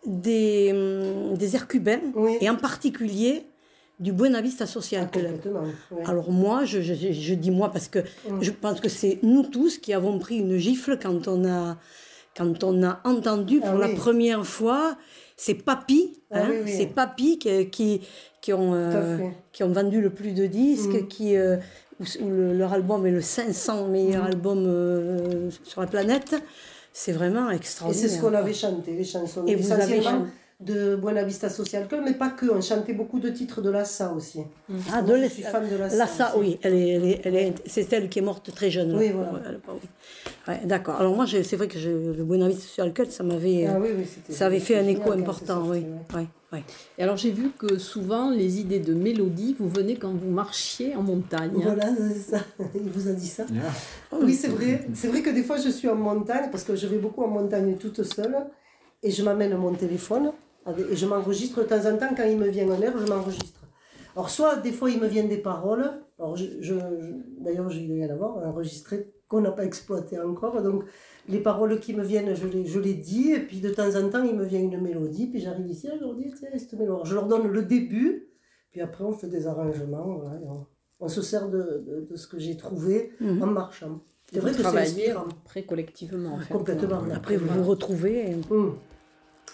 des, 0.06 0.72
hum, 0.74 1.38
des 1.38 1.56
airs 1.56 1.68
cubains, 1.68 2.00
Oui. 2.16 2.38
et 2.42 2.50
en 2.50 2.56
particulier 2.56 3.44
du 4.02 4.12
Buena 4.12 4.42
Vista 4.42 4.66
Social 4.66 5.04
Ah, 5.08 5.18
Club. 5.18 5.40
Alors 6.06 6.32
moi, 6.32 6.66
je, 6.66 6.82
je, 6.82 6.94
je- 6.94 7.12
je 7.14 7.34
dis 7.36 7.52
moi 7.52 7.72
parce 7.72 7.88
que 7.88 8.00
Mm. 8.00 8.42
je 8.42 8.52
pense 8.52 8.82
que 8.82 8.90
c'est 8.90 9.20
nous 9.24 9.44
tous 9.44 9.78
qui 9.78 9.94
avons 9.94 10.20
pris 10.20 10.38
une 10.40 10.58
gifle 10.58 10.98
quand 11.02 11.28
on 11.28 11.46
a, 11.48 11.78
quand 12.36 12.64
on 12.64 12.84
a 12.84 13.00
entendu 13.06 13.60
pour 13.60 13.70
Ah 13.76 13.78
la 13.78 13.88
oui. 13.90 13.96
première 13.96 14.46
fois 14.46 14.98
ces 15.38 15.54
papis, 15.54 16.20
Ah 16.32 16.40
hein, 16.42 16.48
oui, 16.50 16.58
oui. 16.66 17.38
qui, 17.40 17.70
qui, 17.70 18.02
qui 18.42 18.54
ont, 18.54 18.74
euh, 18.74 19.18
qui 19.54 19.64
ont 19.64 19.72
vendu 19.72 20.02
le 20.02 20.10
plus 20.10 20.32
de 20.34 20.48
disques, 20.48 21.04
Mm. 21.04 21.08
qui, 21.08 21.36
euh, 21.36 21.58
où, 22.00 22.04
où 22.24 22.30
le- 22.30 22.54
leur 22.58 22.74
album 22.74 23.06
est 23.06 23.12
le 23.12 23.22
500 23.22 23.88
meilleur 23.88 24.24
Mm. 24.24 24.28
album 24.28 24.64
euh, 24.66 25.50
sur 25.64 25.80
la 25.82 25.88
planète. 25.88 26.36
C'est 26.94 27.12
vraiment 27.14 27.52
Et 27.52 27.56
extraordinaire. 27.56 28.10
c'est 28.10 28.16
ce 28.18 28.20
qu'on 28.22 28.34
avait 28.34 28.54
chanté, 28.54 28.94
les 28.94 29.04
chansons. 29.06 29.46
Et 29.46 29.56
vous 29.56 29.72
avez 29.72 30.02
chanté- 30.02 30.26
de 30.62 30.96
Buena 30.96 31.24
Vista 31.24 31.50
Social 31.50 31.88
Club, 31.88 32.02
mais 32.06 32.14
pas 32.14 32.30
que. 32.30 32.46
On 32.52 32.62
chantait 32.62 32.94
beaucoup 32.94 33.20
de 33.20 33.30
titres 33.30 33.62
de 33.62 33.70
Lassa 33.70 34.14
aussi. 34.14 34.42
Ah, 34.94 35.02
de 35.02 35.08
Moi, 35.08 35.18
je 35.18 35.22
l'Es- 35.24 35.30
suis 35.30 35.44
fan 35.44 35.68
de 35.70 35.76
Lassa. 35.76 35.96
Lassa, 35.98 36.36
aussi. 36.38 36.40
oui, 36.50 36.60
elle 36.62 36.74
est, 36.76 36.90
elle 36.90 37.06
est, 37.06 37.22
elle 37.26 37.36
est- 37.36 37.54
c'est 37.66 37.92
elle 37.94 38.10
qui 38.10 38.20
est 38.20 38.22
morte 38.22 38.54
très 38.54 38.70
jeune. 38.70 38.92
là. 38.92 38.98
Oui, 39.00 39.10
voilà. 39.12 39.32
Ouais, 40.48 40.62
D'accord. 40.66 40.96
Alors 41.00 41.16
moi, 41.16 41.26
c'est 41.28 41.56
vrai 41.56 41.68
que 41.68 41.80
je, 41.80 41.90
le 41.90 42.24
Buena 42.24 42.48
Vista 42.48 42.64
Social 42.68 42.94
Club, 42.94 43.10
ça 43.10 43.24
m'avait, 43.24 43.66
Ah 43.68 43.78
oui, 43.80 43.90
oui, 43.98 44.06
c'était- 44.08 44.34
ça 44.34 44.46
avait 44.48 44.60
fait 44.60 44.78
un 44.78 44.88
écho 44.88 45.12
important, 45.12 45.64
oui. 45.68 45.82
sorti, 45.82 46.16
ouais. 46.16 46.20
Ouais, 46.22 46.28
ouais. 46.54 46.64
Et 46.98 47.04
alors 47.04 47.18
j'ai 47.18 47.32
vu 47.32 47.52
que 47.58 47.78
souvent 47.78 48.30
les 48.32 48.60
idées 48.60 48.80
de 48.80 48.94
mélodie 48.94 49.56
vous 49.60 49.70
venaient 49.70 49.96
quand 49.96 50.14
vous 50.14 50.30
marchiez 50.30 50.96
en 50.96 51.02
montagne. 51.04 51.52
Voilà, 51.56 51.90
c'est 51.96 52.36
ça. 52.38 52.40
Il 52.76 52.90
vous 52.90 53.08
a 53.08 53.14
dit 53.14 53.28
ça. 53.28 53.46
Ah. 54.12 54.16
Oui, 54.22 54.34
c'est 54.34 54.48
vrai. 54.50 54.86
C'est 54.94 55.08
vrai 55.08 55.22
que 55.22 55.30
des 55.30 55.44
fois, 55.44 55.58
je 55.58 55.70
suis 55.70 55.88
en 55.90 55.96
montagne, 55.96 56.50
parce 56.52 56.64
que 56.64 56.76
je 56.76 56.88
vais 56.88 56.98
beaucoup 56.98 57.24
en 57.24 57.28
montagne 57.30 57.76
toute 57.78 58.04
seule, 58.04 58.36
et 59.04 59.10
je 59.12 59.24
m'amène 59.24 59.56
mon 59.58 59.74
téléphone, 59.74 60.32
et 60.68 60.96
je 60.96 61.06
m'enregistre 61.06 61.64
de 61.64 61.68
temps 61.68 61.86
en 61.92 61.98
temps, 61.98 62.14
quand 62.16 62.24
il 62.24 62.38
me 62.38 62.48
vient 62.48 62.70
un 62.70 62.82
air, 62.82 62.94
je 62.98 63.06
m'enregistre. 63.12 63.60
Alors, 64.16 64.30
soit 64.30 64.58
des 64.58 64.72
fois, 64.72 64.90
il 64.90 65.00
me 65.00 65.08
vient 65.08 65.24
des 65.24 65.38
paroles, 65.38 65.90
alors 66.20 66.36
je, 66.36 66.46
je- 66.60 66.74
je- 66.76 67.44
d'ailleurs, 67.44 67.70
j'ai 67.70 67.84
eu 67.86 68.04
à 68.04 68.12
avoir 68.14 68.38
enregistré, 68.46 69.12
qu'on 69.28 69.42
n'a 69.42 69.52
pas 69.52 69.64
exploité 69.66 70.20
encore, 70.20 70.62
donc 70.62 70.84
les 71.30 71.40
paroles 71.40 71.80
qui 71.80 71.94
me 71.94 72.04
viennent, 72.04 72.36
je 72.36 72.46
les, 72.48 72.66
je 72.66 72.80
les 72.80 72.94
dis, 72.94 73.32
et 73.32 73.40
puis 73.40 73.62
de 73.62 73.70
temps 73.70 73.96
en 73.96 74.10
temps, 74.10 74.24
il 74.24 74.36
me 74.36 74.44
vient 74.44 74.60
une 74.60 74.80
mélodie, 74.82 75.28
puis 75.28 75.40
j'arrive 75.40 75.68
ici, 75.68 75.88
je 75.96 76.00
leur 76.00 76.14
dis, 76.16 76.34
tiens, 76.38 76.50
cette 76.58 76.74
mélodie. 76.74 76.92
Alors, 76.92 77.06
Je 77.06 77.16
leur 77.16 77.28
donne 77.28 77.48
le 77.48 77.62
début, 77.64 78.28
puis 78.72 78.82
après, 78.82 79.04
on 79.06 79.14
fait 79.14 79.28
des 79.28 79.48
arrangements, 79.48 80.18
voilà, 80.22 80.40
on, 80.46 80.66
on 81.00 81.08
se 81.08 81.22
sert 81.22 81.48
de, 81.50 81.58
de- 81.88 82.08
de 82.12 82.16
ce 82.18 82.28
que 82.28 82.38
j'ai 82.38 82.58
trouvé 82.58 83.14
Mhm. 83.22 83.42
en 83.42 83.48
marchant. 83.48 84.02
C'est 84.34 84.40
vrai 84.40 84.52
que 84.52 84.58
c'est 84.58 84.78
inspirant. 84.78 85.26
après 85.46 85.64
collectivement. 85.64 86.36
en 86.36 86.40
fait. 86.40 86.54
Complètement. 86.54 87.02
Après, 87.14 87.38
vous 87.38 87.48
vous 87.64 87.70
retrouvez. 87.70 88.32
et- 88.32 88.36
Hum. 88.54 88.76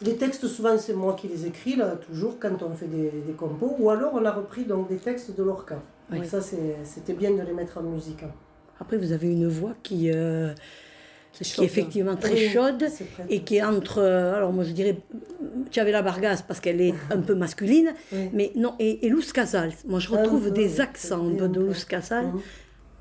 Les 0.03 0.15
textes, 0.15 0.47
souvent, 0.47 0.77
c'est 0.77 0.93
moi 0.93 1.15
qui 1.19 1.27
les 1.27 1.45
écris, 1.47 1.75
là, 1.75 1.95
toujours, 1.95 2.37
quand 2.39 2.61
on 2.61 2.73
fait 2.75 2.87
des, 2.87 3.11
des 3.25 3.33
compos. 3.33 3.75
Ou 3.79 3.89
alors, 3.89 4.13
on 4.13 4.23
a 4.25 4.31
repris 4.31 4.63
donc, 4.65 4.89
des 4.89 4.97
textes 4.97 5.35
de 5.35 5.43
Lorca. 5.43 5.79
Oui. 6.11 6.17
Donc 6.19 6.25
ça, 6.27 6.39
c'était 6.41 7.13
bien 7.13 7.31
de 7.31 7.41
les 7.41 7.53
mettre 7.53 7.77
en 7.79 7.81
musique. 7.83 8.23
hein. 8.23 8.31
Après, 8.79 8.97
vous 8.97 9.11
avez 9.11 9.31
une 9.31 9.47
voix 9.47 9.73
qui, 9.81 10.11
euh, 10.13 10.53
qui 11.33 11.43
chaude. 11.43 11.63
est 11.63 11.65
effectivement 11.67 12.15
très 12.15 12.33
Oui, 12.33 12.49
chaude 12.49 12.85
et 13.27 13.41
qui 13.41 13.55
est 13.57 13.63
entre, 13.63 13.97
euh, 13.99 14.35
alors 14.35 14.53
moi 14.53 14.63
je 14.63 14.71
dirais, 14.71 14.97
la 15.91 16.01
Bargas 16.03 16.43
parce 16.47 16.59
qu'elle 16.59 16.79
est 16.79 16.93
un 17.09 17.21
peu 17.21 17.33
masculine, 17.33 17.93
Oui. 18.13 18.29
mais 18.33 18.51
non, 18.55 18.75
et, 18.77 19.05
et 19.05 19.09
Luz 19.09 19.31
Casals. 19.31 19.73
Moi 19.87 19.99
je 19.99 20.13
Un 20.13 20.17
retrouve 20.21 20.51
des 20.51 20.79
accents 20.79 21.27
de 21.27 21.47
peu. 21.47 21.59
Luz 21.67 21.85
Casals. 21.85 22.25
Hum. 22.27 22.41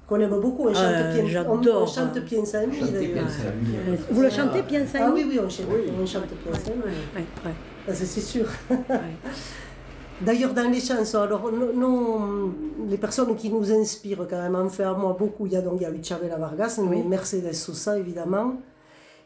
Qu'on 0.08 0.20
aime 0.20 0.38
beaucoup, 0.40 0.68
on 0.68 0.72
chante 0.75 0.84
Euh, 0.84 1.12
Pien- 1.14 1.25
on- 1.25 1.26
j'adore, 1.26 1.82
On, 1.82 1.86
chante 1.86 2.16
hein. 2.16 2.20
Piensa 2.25 2.58
en 2.60 2.62
en 2.62 2.66
Euh, 2.66 3.96
Vous 4.10 4.22
le 4.22 4.30
chantez, 4.30 4.62
Piensa 4.62 4.98
Ah 5.02 5.10
oui, 5.12 5.26
oui, 5.28 5.40
on 5.44 5.48
chante, 5.48 5.66
on 6.00 6.06
chante 6.06 6.26
Piensa 6.42 6.70
en. 6.70 7.18
Ouais, 7.18 7.94
c'est 7.94 8.20
sûr. 8.20 8.46
ouais. 8.70 8.76
D'ailleurs, 10.20 10.54
dans 10.54 10.70
les 10.70 10.80
chansons, 10.80 11.18
alors, 11.22 11.50
nous, 11.52 11.72
nous, 11.78 12.54
les 12.88 12.96
personnes 12.96 13.34
qui 13.36 13.50
nous 13.50 13.70
inspirent 13.70 14.26
quand 14.30 14.40
même, 14.40 14.54
en 14.54 14.68
fait, 14.70 14.84
à 14.84 14.94
moi, 14.94 15.14
beaucoup, 15.18 15.44
il 15.46 15.52
y 15.52 15.56
a 15.56 15.60
donc 15.60 15.78
il 15.80 15.82
y 15.82 16.30
a 16.30 16.36
Vargas, 16.38 16.78
Oui. 16.78 17.02
Mercedes 17.02 17.52
Sosa, 17.52 17.98
évidemment. 17.98 18.54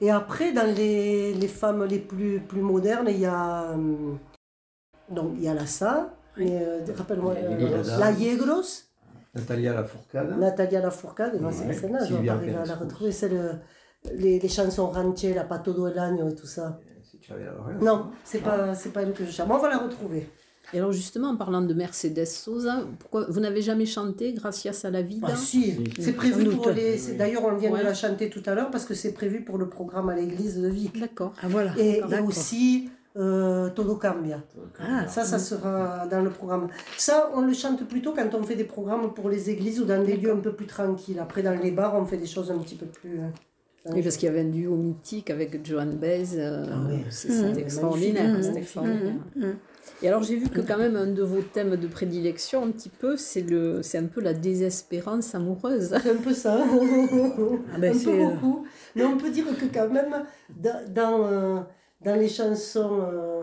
Et 0.00 0.10
après, 0.10 0.50
dans 0.52 0.66
les, 0.74 1.32
les 1.34 1.46
femmes 1.48 1.84
les 1.84 1.98
plus, 2.00 2.40
plus 2.40 2.62
modernes, 2.62 3.06
il 3.08 3.20
y 3.20 3.26
a, 3.26 3.70
hum, 3.74 4.18
donc, 5.10 5.32
il 5.36 5.44
y 5.44 5.48
a 5.48 5.54
Lassa, 5.54 6.10
mais, 6.36 6.58
euh, 6.60 6.80
rappelle-moi, 6.96 7.34
euh. 7.36 7.82
La 7.98 8.10
Yegros, 8.10 8.62
Natalia 9.34 9.74
Lafourcade. 9.74 10.38
Natalia 10.38 10.80
Lafourcade, 10.80 11.40
moi, 11.40 11.52
c'est 11.52 11.64
vais 11.66 11.74
Sylvia 11.74 12.32
pas 12.32 12.38
arriver 12.38 12.54
à 12.56 12.64
la 12.64 12.74
retrouver, 12.74 13.12
c'est 13.12 13.28
le, 13.28 13.52
les, 14.14 14.38
les 14.40 14.48
chansons 14.48 14.86
ranchées, 14.88 15.34
la 15.34 15.44
Pato 15.44 15.72
do 15.72 15.86
El 15.86 15.98
Año 15.98 16.28
et 16.28 16.34
tout 16.34 16.46
ça. 16.46 16.78
Non, 17.80 18.10
c'est 18.24 18.40
pas, 18.42 18.74
c'est 18.74 18.92
pas 18.92 19.02
elle 19.02 19.12
que 19.12 19.24
je 19.24 19.30
chante. 19.30 19.48
On 19.50 19.58
va 19.58 19.68
la 19.68 19.78
retrouver. 19.78 20.28
Et 20.72 20.78
alors 20.78 20.92
justement, 20.92 21.28
en 21.30 21.36
parlant 21.36 21.62
de 21.62 21.74
Mercedes 21.74 22.24
Sosa, 22.26 22.82
pourquoi 22.98 23.26
vous 23.28 23.40
n'avez 23.40 23.62
jamais 23.62 23.86
chanté 23.86 24.32
Gracias 24.32 24.84
a 24.84 24.90
la 24.90 25.02
vida? 25.02 25.26
Ah 25.30 25.36
si, 25.36 25.72
Si, 25.72 26.02
c'est 26.02 26.12
prévu 26.12 26.48
pour 26.48 26.70
les... 26.70 26.96
c'est- 26.98 27.14
D'ailleurs, 27.14 27.44
on 27.44 27.56
vient 27.56 27.70
Ouais. 27.72 27.80
de 27.80 27.84
la 27.84 27.94
chanter 27.94 28.30
tout 28.30 28.42
à 28.46 28.54
l'heure 28.54 28.70
parce 28.70 28.84
que 28.84 28.94
c'est 28.94 29.12
prévu 29.12 29.44
pour 29.44 29.58
le 29.58 29.68
programme 29.68 30.08
à 30.10 30.14
l'église 30.16 30.60
de 30.60 30.68
Vic. 30.68 30.98
D'accord. 31.00 31.32
Ah 31.42 31.46
voilà. 31.48 31.72
Et, 31.76 31.98
et 31.98 32.00
D'accord. 32.02 32.28
aussi 32.28 32.88
euh, 33.16 33.68
Todo 33.70 33.96
Cambia. 33.96 34.40
Ah, 34.80 35.06
Ça, 35.08 35.24
ça 35.24 35.38
sera 35.38 36.06
dans 36.06 36.20
le 36.22 36.30
programme. 36.30 36.68
Ça, 36.96 37.30
on 37.34 37.40
le 37.42 37.52
chante 37.52 37.86
plutôt 37.88 38.12
quand 38.12 38.34
on 38.34 38.42
fait 38.42 38.56
des 38.56 38.64
programmes 38.64 39.12
pour 39.14 39.28
les 39.28 39.50
églises 39.50 39.80
ou 39.80 39.84
dans 39.84 40.02
des 40.04 40.16
lieux 40.16 40.32
un 40.32 40.36
peu 40.40 40.52
plus 40.52 40.66
tranquilles. 40.66 41.18
Après, 41.20 41.42
dans 41.42 41.58
les 41.60 41.70
bars, 41.72 41.94
on 41.96 42.04
fait 42.04 42.16
des 42.18 42.26
choses 42.26 42.50
un 42.50 42.58
petit 42.58 42.76
peu 42.76 42.86
plus... 42.86 43.18
euh, 43.18 43.90
Oui, 43.94 44.02
parce 44.02 44.16
qu'il 44.16 44.26
y 44.28 44.30
avait 44.30 44.42
un 44.42 44.50
duo 44.50 44.76
mythique 44.76 45.30
avec 45.30 45.64
Joan 45.66 45.96
Baez. 45.96 46.36
euh, 46.36 46.64
Ah 46.70 46.76
oui. 46.88 47.02
c'est-. 47.10 47.32
C'était 47.32 47.60
extraordinaire. 47.62 48.24
Magnifique. 48.30 48.44
c'était 48.44 48.58
Mhm. 48.58 48.62
extraordinaire. 48.62 49.14
Mhm. 49.36 49.54
Et 50.02 50.08
alors 50.08 50.22
j'ai 50.22 50.36
vu 50.36 50.48
que 50.48 50.60
quand 50.60 50.78
même 50.78 50.96
un 50.96 51.08
de 51.08 51.22
vos 51.22 51.42
thèmes 51.42 51.76
de 51.76 51.86
prédilection, 51.86 52.64
un 52.64 52.70
petit 52.70 52.88
peu, 52.88 53.16
c'est 53.18 53.42
le, 53.42 53.82
c'est 53.82 53.98
un 53.98 54.06
peu 54.06 54.20
la 54.22 54.32
désespérance 54.32 55.34
amoureuse. 55.34 55.94
C'est 56.02 56.10
un 56.10 56.16
peu 56.16 56.32
ça. 56.32 56.58
Ah 56.62 57.78
ben, 57.78 57.90
un 57.90 57.92
peu 57.92 57.98
c'est, 57.98 58.08
euh, 58.22 58.28
beaucoup. 58.30 58.64
Mais 58.96 59.04
on 59.04 59.16
peut 59.18 59.30
dire 59.30 59.44
que 59.58 59.66
quand 59.66 59.90
même, 59.90 60.14
dans, 60.48 60.80
dans, 60.94 61.26
euh, 61.26 61.60
dans 62.00 62.16
les 62.16 62.28
chansons... 62.28 63.00
euh, 63.02 63.42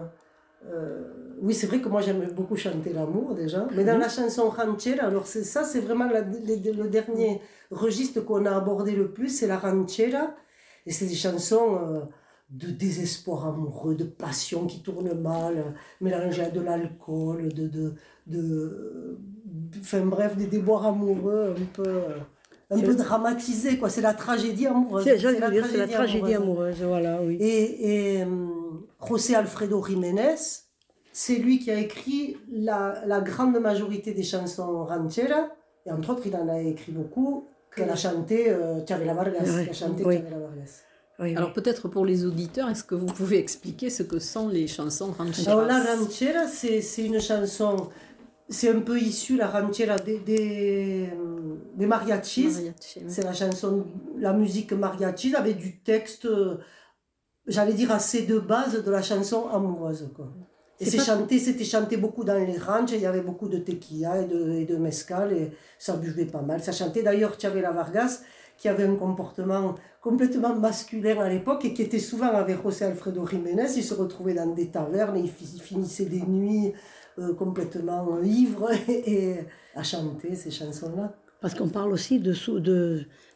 euh, 0.68 1.04
oui, 1.42 1.54
c'est 1.54 1.68
vrai 1.68 1.82
que 1.82 1.90
moi 1.90 2.02
j'aime 2.02 2.32
beaucoup 2.34 2.56
chanter 2.56 2.94
l'amour 2.94 3.36
déjà, 3.36 3.68
mais 3.76 3.84
dans 3.86 3.98
la 3.98 4.10
chanson 4.10 4.50
ranchera, 4.50 5.06
alors 5.06 5.28
c'est 5.28 5.44
ça, 5.44 5.64
c'est 5.64 5.80
vraiment 5.82 6.06
la- 6.10 6.22
le, 6.22 6.72
le 6.84 6.90
dernier 6.90 7.42
registre 7.72 8.22
qu'on 8.22 8.46
a 8.46 8.56
abordé 8.56 8.96
le 8.96 9.12
plus, 9.12 9.30
c'est 9.30 9.48
la 9.48 9.58
ranchera, 9.60 10.36
et 10.86 10.92
c'est 10.92 11.06
des 11.08 11.16
chansons 11.16 11.78
euh, 11.78 12.02
de 12.50 12.68
désespoir 12.72 13.48
amoureux, 13.48 13.96
de 13.96 14.06
passion 14.06 14.66
qui 14.68 14.82
tourne 14.82 15.14
mal, 15.20 15.76
mélangées 16.02 16.44
à 16.46 16.50
de 16.50 16.62
l'alcool, 16.62 17.54
de, 17.54 17.68
de, 17.68 17.94
de, 18.28 19.20
enfin 19.80 20.02
bref, 20.06 20.36
des 20.38 20.48
déboires 20.48 20.86
amoureux 20.88 21.56
un 21.58 21.66
peu, 21.66 21.88
un 22.70 22.80
peu 22.80 22.96
dramatisés, 22.96 23.78
quoi. 23.78 23.90
C'est 23.90 24.02
la 24.02 24.14
tragédie 24.14 24.68
amoureuse. 24.68 25.04
C'est, 25.04 25.18
la 25.40 25.88
tragédie 25.88 26.34
amoureuse. 26.34 26.82
amoureuse, 26.82 26.82
voilà, 26.84 27.22
oui. 27.22 27.38
Et, 27.40 28.18
et 28.18 28.24
hum, 28.24 28.86
José 29.08 29.36
Alfredo 29.36 29.84
Jiménez, 29.86 30.36
c'est 31.14 31.36
lui 31.36 31.60
qui 31.60 31.72
a 31.72 31.80
écrit 31.80 32.38
la, 32.52 33.02
la 33.06 33.22
grande 33.22 33.58
majorité 33.60 34.14
des 34.14 34.24
chansons 34.24 34.86
rancheras, 34.86 35.50
et 35.86 35.92
entre 35.92 36.12
autres, 36.12 36.24
il 36.26 36.36
en 36.36 36.48
a 36.50 36.60
écrit 36.62 36.92
beaucoup, 36.92 37.48
qu'elle 37.76 37.90
a 37.90 37.96
chanté 37.96 38.50
euh, 38.50 38.86
Chavela 38.86 39.14
Vargas, 39.14 39.64
qui 39.64 39.70
a 39.70 39.74
chanté 39.74 40.04
oui. 40.04 40.16
Chavela 40.16 40.40
Vargas. 40.40 40.82
Oui, 41.20 41.36
Alors 41.36 41.52
peut-être 41.52 41.88
pour 41.88 42.06
les 42.06 42.26
auditeurs, 42.26 42.70
est-ce 42.70 42.84
que 42.84 42.94
vous 42.94 43.08
pouvez 43.08 43.40
expliquer 43.40 43.90
ce 43.90 44.04
que 44.04 44.20
sont 44.20 44.50
les 44.50 44.68
chansons 44.68 45.12
rancheras? 45.18 45.52
Alors 45.52 45.66
la 45.66 45.80
ranchera, 45.84 46.48
c'est 46.48 46.82
c'est 46.82 47.06
une 47.06 47.20
chanson, 47.20 47.90
c'est 48.50 48.70
un 48.70 48.80
peu 48.82 49.00
issu, 49.00 49.36
la 49.38 49.48
ranchera, 49.48 49.98
des, 50.00 50.20
des, 50.20 51.10
des 51.76 51.86
mariachis. 51.86 52.48
Mariachi, 52.48 53.00
oui. 53.00 53.06
C'est 53.08 53.24
la 53.24 53.34
chanson, 53.34 53.86
la 54.18 54.34
musique 54.34 54.72
mariachi 54.74 55.36
avec 55.36 55.58
du 55.58 55.80
texte, 55.80 56.26
euh, 56.26 56.58
j'allais 57.46 57.74
dire 57.74 57.92
assez 57.92 58.24
de 58.24 58.40
base 58.40 58.84
de 58.84 58.92
la 58.92 59.02
chanson 59.02 59.48
amoureuse. 59.48 60.10
Quoi. 60.16 60.28
Et 60.80 60.86
C'est 60.86 61.00
chanté, 61.00 61.40
c'était 61.40 61.64
chanté 61.64 61.98
beaucoup 61.98 62.24
dans 62.24 62.38
les 62.38 62.58
ranchs, 62.58 62.92
il 62.94 63.02
y 63.02 63.06
avait 63.06 63.22
beaucoup 63.22 63.50
de 63.50 63.58
tequila 63.58 64.22
et 64.22 64.26
de, 64.26 64.52
et 64.52 64.66
de 64.66 64.78
mezcal, 64.78 65.34
et 65.34 65.52
ça 65.80 65.96
buvait 65.96 66.26
pas 66.26 66.42
mal. 66.42 66.62
Ça 66.62 66.72
chantait 66.72 67.04
d'ailleurs 67.04 67.34
Chavela 67.40 67.72
Vargas, 67.72 68.22
qui 68.58 68.70
avait 68.70 68.86
un 68.86 68.96
comportement 68.96 69.76
complètement 70.02 70.56
masculin 70.56 71.20
à 71.20 71.30
l'époque 71.30 71.66
et 71.66 71.74
qui 71.74 71.82
était 71.82 72.00
souvent 72.00 72.28
avec 72.28 72.62
José 72.64 72.86
Alfredo 72.86 73.26
Jiménez. 73.28 73.68
Il 73.76 73.84
se 73.84 73.94
retrouvait 73.94 74.34
dans 74.36 74.54
des 74.54 74.68
tavernes, 74.68 75.18
et 75.18 75.22
il 75.22 75.30
fi- 75.30 75.50
il 75.56 75.62
finissait 75.62 76.06
des 76.06 76.22
nuits 76.22 76.74
euh, 77.20 77.34
complètement 77.34 78.22
ivre 78.24 78.70
et, 78.90 79.38
à 79.76 79.84
chanter 79.84 80.36
ces 80.36 80.52
chansons-là. 80.52 81.14
Parce 81.40 81.54
qu'on 81.54 81.70
parle 81.70 81.94
aussi 81.94 82.20
de, 82.20 82.34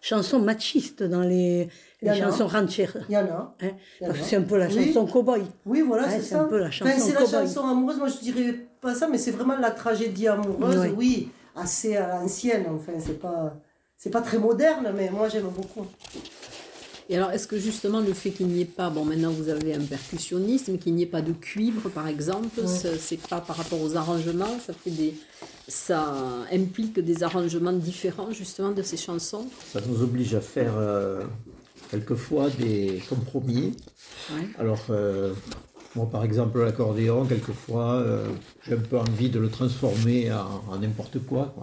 chansons 0.02 0.40
machistes 0.40 1.04
dans 1.04 1.22
les, 1.22 1.70
les 2.02 2.16
chansons 2.16 2.48
rancheras. 2.48 3.02
Il 3.10 3.14
y 3.14 3.18
en 3.18 3.26
a. 3.26 3.56
Hein, 3.62 3.72
Il 4.00 4.04
y 4.04 4.06
en 4.06 4.08
parce 4.08 4.20
que 4.20 4.26
c'est 4.26 4.36
un 4.38 4.42
peu 4.42 4.58
la 4.58 4.68
Oui. 4.68 4.88
chanson 4.88 5.06
cow-boy. 5.06 5.44
Oui, 5.66 5.82
voilà, 5.82 6.08
Ouais, 6.08 6.20
c'est 6.20 6.36
un 6.36 6.46
peu 6.46 6.58
la 6.58 6.68
Enfin, 6.68 6.90
chanson 6.90 7.06
c'est 7.08 7.14
la 7.14 7.46
chanson 7.46 7.68
amoureuse, 7.68 7.98
moi 7.98 8.08
je 8.08 8.18
dirais 8.18 8.56
pas 8.82 8.96
ça, 8.96 9.08
mais 9.08 9.20
c'est 9.20 9.32
vraiment 9.32 9.58
la 9.58 9.72
tragédie 9.72 10.28
amoureuse, 10.28 10.80
Oui. 10.80 10.94
oui, 10.98 11.30
assez 11.56 11.96
à 11.96 12.08
l'ancienne, 12.08 12.66
enfin, 12.74 12.94
c'est 13.00 13.20
pas, 13.20 13.56
c'est 13.98 14.10
pas 14.10 14.22
très 14.22 14.40
moderne, 14.40 14.92
mais 14.96 15.12
moi 15.12 15.30
j'aime 15.30 15.50
beaucoup. 15.50 15.86
Et 17.12 17.18
alors, 17.18 17.32
est-ce 17.32 17.46
que 17.46 17.60
justement 17.60 18.00
le 18.00 18.14
fait 18.14 18.32
qu'il 18.32 18.48
n'y 18.48 18.62
ait 18.62 18.66
pas, 18.66 18.90
bon 18.90 19.04
maintenant 19.04 19.32
vous 19.32 19.50
avez 19.50 19.74
un 19.76 19.82
percussionniste, 19.82 20.70
mais 20.70 20.78
qu'il 20.78 20.96
n'y 20.96 21.04
ait 21.04 21.06
pas 21.18 21.22
de 21.22 21.34
cuivre 21.34 21.90
par 21.90 22.08
exemple, 22.08 22.62
Ouais. 22.62 22.98
c'est- 23.00 23.20
pas 23.28 23.42
par 23.42 23.58
rapport 23.58 23.82
aux 23.82 23.98
arrangements, 23.98 24.58
ça 24.66 24.72
fait 24.72 24.92
des, 24.92 25.14
ça 25.68 26.16
implique 26.54 26.98
des 27.00 27.22
arrangements 27.24 27.74
différents 27.74 28.32
justement 28.32 28.72
de 28.72 28.82
ces 28.82 28.96
chansons? 28.96 29.46
Ça 29.74 29.82
nous 29.86 30.02
oblige 30.02 30.34
à 30.36 30.40
faire 30.42 30.74
euh, 30.78 31.22
quelquefois 31.90 32.50
des 32.50 33.04
compromis. 33.10 33.76
Ouais. 34.32 34.48
Alors, 34.58 34.86
euh, 34.90 35.34
moi 35.96 36.10
par 36.10 36.24
exemple, 36.24 36.64
l'accordéon, 36.64 37.26
quelquefois, 37.26 37.94
euh, 37.96 38.26
j'ai 38.66 38.76
un 38.76 38.80
peu 38.80 38.98
envie 38.98 39.30
de 39.30 39.40
le 39.40 39.50
transformer 39.50 40.32
en, 40.32 40.78
n'importe 40.80 41.20
quoi. 41.26 41.54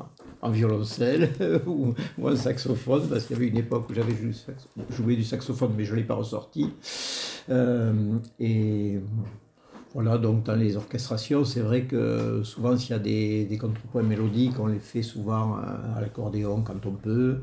En 0.41 0.51
violoncelle 0.51 1.31
ou, 1.67 1.95
en 2.23 2.37
saxophone, 2.37 3.09
parce 3.09 3.25
qu'il 3.25 3.37
y 3.37 3.39
avait 3.41 3.49
une 3.49 3.57
époque 3.57 3.91
où 3.91 3.95
j'avais 3.95 4.15
joué, 4.91 5.17
du 5.17 5.25
saxophone, 5.25 5.73
mais 5.77 5.85
je 5.85 5.93
ne 5.93 5.97
l'ai 5.97 6.05
pas 6.05 6.15
ressorti. 6.15 6.71
Euh, 7.51 7.93
et 8.39 9.01
voilà, 9.95 10.19
donc 10.19 10.45
dans 10.45 10.55
les 10.55 10.77
orchestrations, 10.77 11.45
c'est 11.45 11.61
vrai 11.61 11.85
que 11.85 12.43
souvent, 12.45 12.77
s'il 12.77 12.91
y 12.91 12.95
a 12.95 12.99
des, 12.99 13.59
contrepoints 13.59 14.03
mélodiques, 14.03 14.61
on 14.61 14.67
les 14.67 14.79
fait 14.79 15.03
souvent 15.03 15.55
à, 15.55 15.97
à 15.97 16.01
l'accordéon 16.01 16.63
quand 16.63 16.87
on 16.87 16.93
peut. 16.93 17.39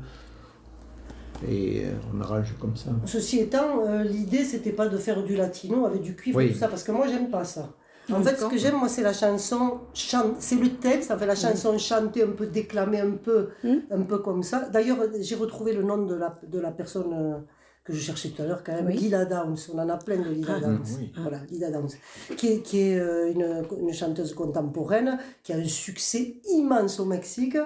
Et 1.48 1.84
euh, 1.84 1.90
on 2.14 2.20
arrange 2.20 2.54
comme 2.60 2.76
ça. 2.76 2.90
Ceci 3.04 3.40
étant, 3.40 3.84
euh, 3.86 4.02
l'idée 4.04 4.44
c'était 4.44 4.72
pas 4.72 4.88
de 4.88 4.96
faire 4.96 5.22
du 5.22 5.36
latino 5.36 5.84
avec 5.86 6.00
du 6.02 6.14
cuivre 6.16 6.40
et 6.40 6.52
tout 6.52 6.58
ça, 6.58 6.68
parce 6.68 6.82
que 6.82 6.92
moi 6.92 7.06
j'aime 7.08 7.28
pas 7.30 7.44
ça. 7.44 7.70
En 8.12 8.22
fait, 8.22 8.36
ce 8.38 8.44
que 8.46 8.56
j'aime, 8.56 8.76
moi, 8.76 8.88
c'est 8.88 9.02
la 9.02 9.12
chanson, 9.12 9.80
chan- 9.92 10.34
c'est 10.38 10.54
le 10.54 10.68
texte, 10.76 11.10
en 11.10 11.18
fait, 11.18 11.26
la 11.26 11.34
chanson 11.34 11.76
chantée, 11.76 12.22
un 12.22 12.30
peu 12.30 12.46
déclamée, 12.46 13.00
un 13.00 13.10
peu, 13.10 13.48
Mm. 13.64 13.74
un 13.90 14.02
peu 14.02 14.18
comme 14.18 14.44
ça. 14.44 14.68
D'ailleurs, 14.72 14.98
j'ai 15.20 15.34
retrouvé 15.34 15.72
le 15.72 15.82
nom 15.82 15.98
de 16.04 16.14
la, 16.14 16.38
de 16.46 16.60
la 16.60 16.70
personne 16.70 17.12
euh, 17.12 17.38
que 17.82 17.92
je 17.92 17.98
cherchais 17.98 18.28
tout 18.28 18.42
à 18.42 18.46
l'heure, 18.46 18.62
quand 18.62 18.74
même, 18.74 18.86
Oui. 18.86 18.94
Lila 18.96 19.24
Downs. 19.24 19.56
On 19.74 19.78
en 19.80 19.88
a 19.88 19.96
plein 19.96 20.18
de 20.18 20.28
Lila 20.30 20.52
Ah, 20.56 20.60
Downs. 20.60 20.82
oui. 21.00 21.12
Voilà, 21.20 21.38
Lila 21.50 21.72
Downs. 21.72 21.88
Qui 22.36 22.46
est, 22.52 22.60
qui 22.60 22.78
est 22.90 22.96
euh, 23.00 23.32
une, 23.32 23.64
une 23.80 23.92
chanteuse 23.92 24.34
contemporaine, 24.34 25.18
qui 25.42 25.52
a 25.52 25.56
un 25.56 25.64
succès 25.64 26.36
immense 26.52 27.00
au 27.00 27.06
Mexique. 27.06 27.56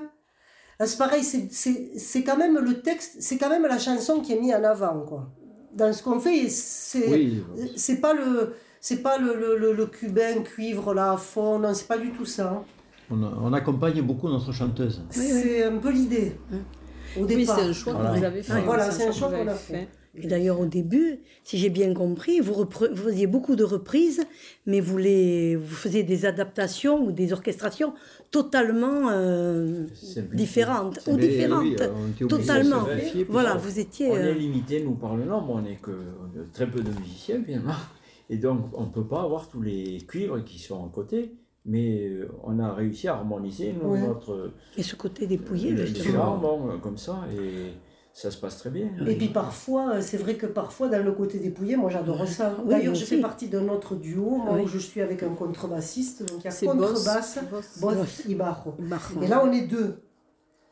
C'est 0.86 0.98
pareil, 0.98 1.22
c'est- 1.22 1.48
c'est 1.52 1.90
c'est 1.98 2.22
quand 2.22 2.36
même 2.36 2.58
le 2.58 2.80
texte, 2.80 3.16
c'est 3.20 3.36
quand 3.38 3.50
même 3.50 3.62
la 3.66 3.78
chanson 3.78 4.20
qui 4.20 4.32
est 4.32 4.40
mise 4.40 4.54
en 4.54 4.64
avant, 4.64 5.00
quoi. 5.00 5.28
Dans 5.74 5.92
ce 5.92 6.02
qu'on 6.02 6.18
fait, 6.18 6.48
c'est 6.48 7.08
Oui, 7.08 7.44
c'est 7.76 8.00
pas 8.00 8.12
le 8.14 8.54
c'est 8.80 9.02
pas 9.02 9.18
le, 9.18 9.34
le, 9.38 9.56
le, 9.58 9.72
le 9.74 9.86
cubain 9.86 10.42
cuivre 10.42 10.94
là 10.94 11.12
à 11.12 11.16
fond, 11.18 11.58
non, 11.58 11.74
c'est 11.74 11.86
pas 11.86 11.98
du 11.98 12.10
tout 12.12 12.24
ça. 12.24 12.50
hein. 12.50 12.64
on, 13.10 13.22
on 13.22 13.52
accompagne 13.52 14.00
beaucoup 14.02 14.28
notre 14.28 14.52
chanteuse. 14.52 15.02
C'est 15.10 15.64
un 15.64 15.76
peu 15.76 15.90
l'idée. 15.90 16.32
Au 17.16 17.20
Oui, 17.24 17.26
départ. 17.36 17.58
c'est 17.58 17.64
un 17.66 17.72
choix 17.72 17.92
Voilà. 17.92 18.10
que 18.12 18.18
vous 18.18 18.24
avez 18.24 18.42
fait. 18.42 18.52
Ah, 18.56 18.60
voilà, 18.64 18.90
c'est 18.90 19.06
un 19.08 19.12
choix 19.12 19.30
qu'on 19.30 19.48
a 19.48 19.54
fait. 19.54 19.88
Et 20.16 20.26
d'ailleurs, 20.26 20.58
au 20.58 20.66
début, 20.66 21.20
si 21.44 21.56
j'ai 21.56 21.70
bien 21.70 21.94
compris, 21.94 22.40
vous, 22.40 22.66
faisiez 22.68 23.28
beaucoup 23.28 23.54
de 23.54 23.62
reprises, 23.62 24.24
mais 24.66 24.80
vous, 24.80 24.98
les, 24.98 25.54
vous 25.54 25.74
faisiez 25.74 26.02
des 26.02 26.26
adaptations 26.26 27.00
ou 27.04 27.12
des 27.12 27.32
orchestrations 27.32 27.94
totalement 28.32 29.10
euh, 29.10 29.86
différentes. 30.32 30.98
Ou 31.06 31.16
différentes. 31.16 31.64
oui, 31.64 31.76
de 32.20 32.26
Totalement. 32.26 32.82
vérifier 32.82 33.24
Voilà, 33.28 33.54
vous 33.54 33.78
étiez... 33.78 34.10
On 34.10 34.16
est 34.16 34.30
euh, 34.30 34.34
limité, 34.34 34.82
nous, 34.82 34.94
par 34.94 35.16
le 35.16 35.24
nombre. 35.24 35.50
On 35.50 35.62
n'est 35.62 35.76
que 35.76 35.92
on 35.92 36.40
est 36.40 36.52
très 36.52 36.68
peu 36.68 36.80
de 36.80 36.90
musiciens, 36.98 37.42
finalement. 37.44 37.74
Et 38.28 38.36
donc, 38.36 38.66
on 38.74 38.86
ne 38.86 38.90
peut 38.90 39.06
pas 39.06 39.22
avoir 39.22 39.48
tous 39.48 39.62
les 39.62 39.98
cuivres 40.08 40.42
qui 40.44 40.58
sont 40.58 40.84
à 40.84 40.88
côté. 40.92 41.36
Mais 41.66 42.08
euh, 42.08 42.28
on 42.42 42.58
a 42.58 42.72
réussi 42.72 43.06
à 43.06 43.14
harmoniser 43.14 43.74
nous, 43.80 43.90
Ouais. 43.90 44.00
notre 44.00 44.50
et 44.76 44.82
ce 44.82 44.96
côté 44.96 45.26
dépouillé, 45.26 45.72
le 45.72 45.84
justement. 45.84 46.38
bon, 46.38 46.78
comme 46.80 46.96
ça. 46.96 47.26
Et 47.32 47.72
ça 48.20 48.30
se 48.30 48.37
passe 48.38 48.59
très 48.59 48.70
bien. 48.70 48.88
Et 49.06 49.16
puis 49.16 49.28
parfois, 49.28 49.94
euh, 49.94 50.02
c'est 50.02 50.16
vrai 50.18 50.35
que 50.37 50.46
parfois 50.46 50.88
dans 50.88 51.02
le 51.02 51.12
côté 51.12 51.38
dépouillé, 51.38 51.76
moi 51.76 51.90
j'adore 51.90 52.26
ça. 52.28 52.54
Oui, 52.62 52.70
D'ailleurs, 52.70 52.94
je 52.94 53.02
aussi. 53.02 53.16
fais 53.16 53.20
partie 53.20 53.48
d'un 53.48 53.68
autre 53.68 53.94
duo, 53.94 54.28
moi 54.37 54.54
Oui. 54.56 54.62
où 54.64 54.68
je 54.68 54.78
suis 54.78 55.00
avec 55.00 55.22
un 55.22 55.30
contrebassiste, 55.35 56.24
donc 56.28 56.40
il 56.40 56.44
y 56.44 56.48
a 56.48 56.50
contrebasse, 56.66 57.38
Boss. 57.50 57.64
boss 57.80 57.94
Boss. 57.96 58.22
et. 58.28 59.24
Et 59.24 59.26
là, 59.28 59.42
on 59.44 59.50
est 59.52 59.62
deux. 59.62 59.96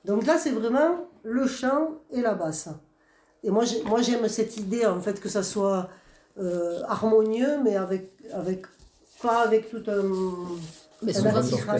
Donc 0.05 0.27
là, 0.27 0.37
c'est 0.39 0.51
vraiment 0.51 1.07
le 1.23 1.47
chant 1.47 1.97
et 2.11 2.21
la 2.21 2.35
basse. 2.35 2.69
Et 3.43 3.51
moi, 3.51 3.65
j'ai- 3.65 3.83
moi 3.85 4.03
j'aime 4.03 4.27
cette 4.29 4.57
idée, 4.57 4.85
en 4.87 5.01
fait, 5.01 5.21
que 5.21 5.29
ça 5.29 5.43
soit 5.43 5.89
euh, 6.39 6.81
harmonieux, 6.87 7.59
mais 7.65 7.77
avec, 7.77 8.13
avec, 8.33 8.67
pas 9.23 9.43
avec 9.43 9.71
tout 9.71 9.83
un... 9.89 10.03
Mais 11.03 11.13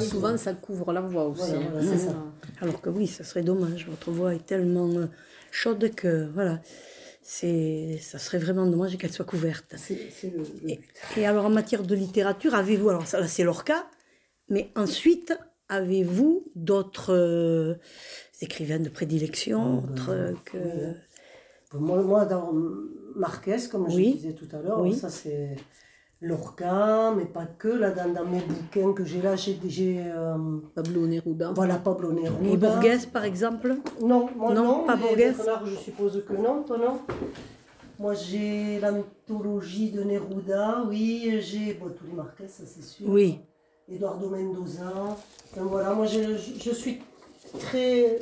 souvent, 0.01 0.37
ça 0.37 0.53
couvre 0.55 0.93
la 0.93 1.01
voix 1.01 1.27
aussi. 1.27 1.51
Voilà, 1.51 1.59
hein. 1.59 1.69
voilà, 1.73 1.87
c'est 1.91 1.99
ça. 2.07 2.15
Alors 2.61 2.81
que 2.81 2.91
oui, 2.91 3.07
ça 3.07 3.25
serait 3.25 3.43
dommage. 3.43 3.87
Votre 3.89 4.11
voix 4.11 4.35
est 4.35 4.45
tellement 4.47 4.89
euh, 4.89 5.07
chaude 5.51 5.95
que, 5.95 6.29
voilà, 6.33 6.61
c'est, 7.23 7.99
ça 8.01 8.19
serait 8.19 8.39
vraiment 8.39 8.67
dommage 8.67 8.97
qu'elle 8.97 9.13
soit 9.13 9.25
couverte. 9.25 9.75
C'est 9.77 10.11
c'est 10.11 10.31
le, 10.31 10.43
le 10.63 10.77
Et, 11.21 11.27
alors, 11.27 11.45
en 11.47 11.51
matière 11.51 11.83
de 11.83 11.95
littérature, 11.95 12.55
avez-vous, 12.55 12.89
alors 12.91 13.07
ça, 13.07 13.21
là, 13.21 13.29
c'est 13.29 13.45
leur 13.45 13.65
cas, 13.65 13.87
mais 14.49 14.71
ensuite, 14.77 15.33
avez-vous 15.69 16.51
d'autres 16.55 17.13
euh, 17.15 17.75
écrivains 18.41 18.79
de 18.81 18.89
prédilection 18.89 19.79
Oh, 19.79 19.87
ben, 19.87 19.93
autres 19.93 20.11
euh, 20.11 20.33
que... 20.45 20.59
oui. 20.59 20.95
Moi, 21.75 22.03
moi, 22.03 22.25
dans 22.25 22.53
Marquez, 23.15 23.57
comme 23.71 23.91
je 23.91 23.97
disais 23.97 24.33
tout 24.33 24.49
à 24.57 24.63
l'heure, 24.63 24.81
Oui. 24.81 24.95
ça 24.95 25.11
c'est 25.11 25.57
Lorca, 26.21 27.13
mais 27.17 27.27
pas 27.27 27.47
que. 27.47 27.69
Là, 27.69 27.91
dans, 27.91 28.13
dans 28.13 28.25
mes 28.25 28.41
bouquins 28.41 28.93
que 28.93 29.05
j'ai 29.05 29.23
là, 29.23 29.37
j'ai. 29.37 30.01
euh, 30.05 30.35
Pablo 30.75 31.07
Neruda. 31.07 31.53
voilà, 31.55 31.77
Pablo 31.77 32.13
Neruda. 32.13 32.51
Et 32.53 32.57
Borges, 32.57 33.07
par 33.13 33.25
exemple 33.25 33.77
Non, 34.03 34.29
moi 34.37 34.53
Non, 34.53 34.65
non, 34.65 34.85
pas 34.85 34.97
Borges. 34.97 35.17
Bernard, 35.17 35.65
je 35.67 35.77
suppose 35.77 36.25
que 36.27 36.33
non, 36.35 36.65
toi 36.65 36.77
non 36.79 37.01
Moi 38.01 38.15
j'ai 38.15 38.81
l'anthologie 38.81 39.91
de 39.91 40.03
Neruda, 40.03 40.83
oui, 40.89 41.39
j'ai 41.41 41.75
bon, 41.75 41.87
tous 41.97 42.07
les 42.07 42.13
Marquez, 42.15 42.49
ça 42.49 42.65
c'est 42.67 42.83
sûr. 42.85 43.07
Oui. 43.09 43.39
Eduardo 43.89 44.29
Mendoza. 44.29 44.93
Enfin, 45.53 45.63
voilà, 45.63 45.95
moi 45.95 46.07
je, 46.07 46.37
je- 46.37 46.61
je 46.63 46.71
suis 46.73 46.99
très. 47.61 48.19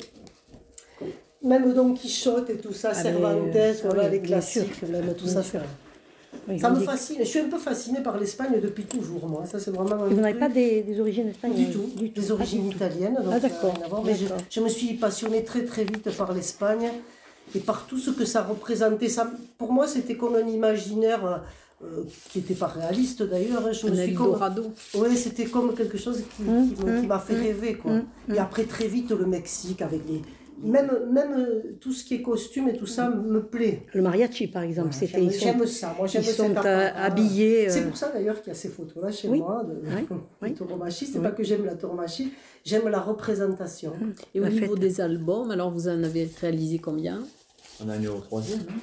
Même 1.43 1.73
Don 1.75 1.93
Quichotte 1.95 2.51
et 2.51 2.59
tout 2.59 2.73
ça, 2.73 2.91
Ah, 2.93 2.95
Cervantes, 2.95 3.51
voilà, 3.85 4.05
oui, 4.05 4.11
les 4.11 4.21
classiques, 4.21 4.83
même 4.83 5.15
tout 5.15 5.27
ça. 5.27 5.43
sûr. 5.43 5.61
Ça- 6.59 6.69
Oui, 6.69 6.75
me 6.75 6.81
dites- 6.81 6.85
fascine. 6.91 7.17
Je 7.21 7.25
suis 7.25 7.39
un 7.41 7.49
peu 7.49 7.59
fascinée 7.59 8.01
par 8.03 8.19
l'Espagne 8.19 8.61
depuis 8.63 8.85
toujours, 8.85 9.27
moi. 9.27 9.45
Ça, 9.47 9.59
c'est 9.59 9.71
vraiment 9.71 9.97
vous 10.07 10.21
n'avez 10.21 10.39
pas 10.39 10.49
des, 10.49 10.83
des 10.83 11.01
origines 11.01 11.29
espagnoles 11.29 11.57
du 11.59 11.67
tout, 11.71 11.91
du 11.97 12.11
tout. 12.13 12.21
des 12.21 12.31
Ah, 12.31 12.35
origines 12.35 12.69
tout. 12.71 12.77
italiennes. 12.77 13.15
Donc 13.17 13.33
Ah, 13.33 13.41
d'accord. 13.41 14.03
Mais 14.05 14.15
je, 14.51 14.61
me 14.61 14.69
suis 14.69 14.95
passionnée 14.95 15.45
très 15.45 15.65
très 15.65 15.85
vite 15.85 16.11
par 16.17 16.33
l'Espagne 16.33 16.91
et 17.55 17.59
par 17.61 17.87
tout 17.87 17.99
ce 17.99 18.11
que 18.11 18.25
ça 18.25 18.43
représentait. 18.43 19.09
Ça, 19.09 19.31
pour 19.59 19.73
moi, 19.73 19.87
c'était 19.87 20.17
comme 20.17 20.35
un 20.37 20.47
imaginaire 20.47 21.43
euh, 21.85 22.03
qui 22.31 22.39
n'était 22.39 22.55
pas 22.55 22.67
réaliste 22.69 23.23
d'ailleurs. 23.23 23.73
Je 23.73 23.87
Un 23.87 23.91
me 23.91 23.97
suis 23.97 24.15
comme, 24.15 24.39
ouais, 24.95 25.15
c'était 25.15 25.45
comme 25.45 25.75
quelque 25.75 25.99
chose 25.99 26.23
qui, 26.37 26.43
qui 26.45 26.51
me- 26.51 26.75
qui 26.75 26.83
hum, 27.01 27.07
m'a 27.07 27.19
fait 27.19 27.35
hum, 27.35 27.41
rêver. 27.43 27.75
Quoi. 27.75 27.91
hum, 27.93 28.03
Et 28.35 28.39
après, 28.39 28.65
très 28.65 28.87
vite, 28.89 29.11
le 29.11 29.27
Mexique 29.27 29.83
avec 29.83 30.01
les, 30.09 30.23
même, 30.62 30.90
même 31.12 31.33
euh, 31.35 31.77
tout 31.81 31.92
ce 31.92 32.05
qui 32.05 32.14
est 32.14 32.23
costume 32.23 32.69
et 32.69 32.77
tout 32.77 32.87
ça 32.87 33.11
me 33.11 33.42
plaît. 33.42 33.83
Le 33.95 34.03
mariachi, 34.03 34.49
par 34.49 34.62
exemple, 34.62 34.88
Voilà, 34.90 35.07
c'était 35.07 35.12
j'aime- 35.21 35.25
ils 35.25 35.33
sont, 35.33 35.45
J'aime 35.47 35.66
ça. 35.66 35.95
Moi, 35.99 36.07
j'aime 36.07 36.23
ils 36.23 36.29
sont 36.29 36.57
euh, 36.57 36.88
habillés. 36.95 37.69
C'est 37.71 37.83
euh, 37.83 37.88
pour 37.88 37.97
ça 37.97 38.11
d'ailleurs 38.11 38.40
qu'il 38.40 38.49
y 38.49 38.57
a 38.57 38.59
ces 38.59 38.69
photos-là 38.69 39.11
chez 39.12 39.29
Oui. 39.29 39.38
moi 39.40 39.64
de, 39.64 39.75
Oui. 39.85 40.19
Oui. 40.42 40.55
tauromachie. 40.55 41.07
C'est 41.07 41.19
Oui. 41.19 41.25
pas 41.25 41.31
que 41.33 41.42
j'aime 41.45 41.64
la 41.64 41.75
tauromachie, 41.75 42.33
j'aime 42.64 42.88
la 42.88 43.01
représentation. 43.01 43.92
Et 44.35 44.40
au 44.40 44.45
La 44.45 44.51
niveau 44.51 44.73
fête. 44.75 44.81
des 44.81 45.01
albums, 45.01 45.51
alors 45.51 45.71
vous 45.71 45.88
en 45.88 46.03
avez 46.03 46.29
réalisé 46.40 46.79
combien? 46.79 47.23
On 47.85 47.88
en 47.90 48.03
est 48.03 48.07
au 48.09 48.21
troisième. 48.21 48.61
hein. 48.61 48.75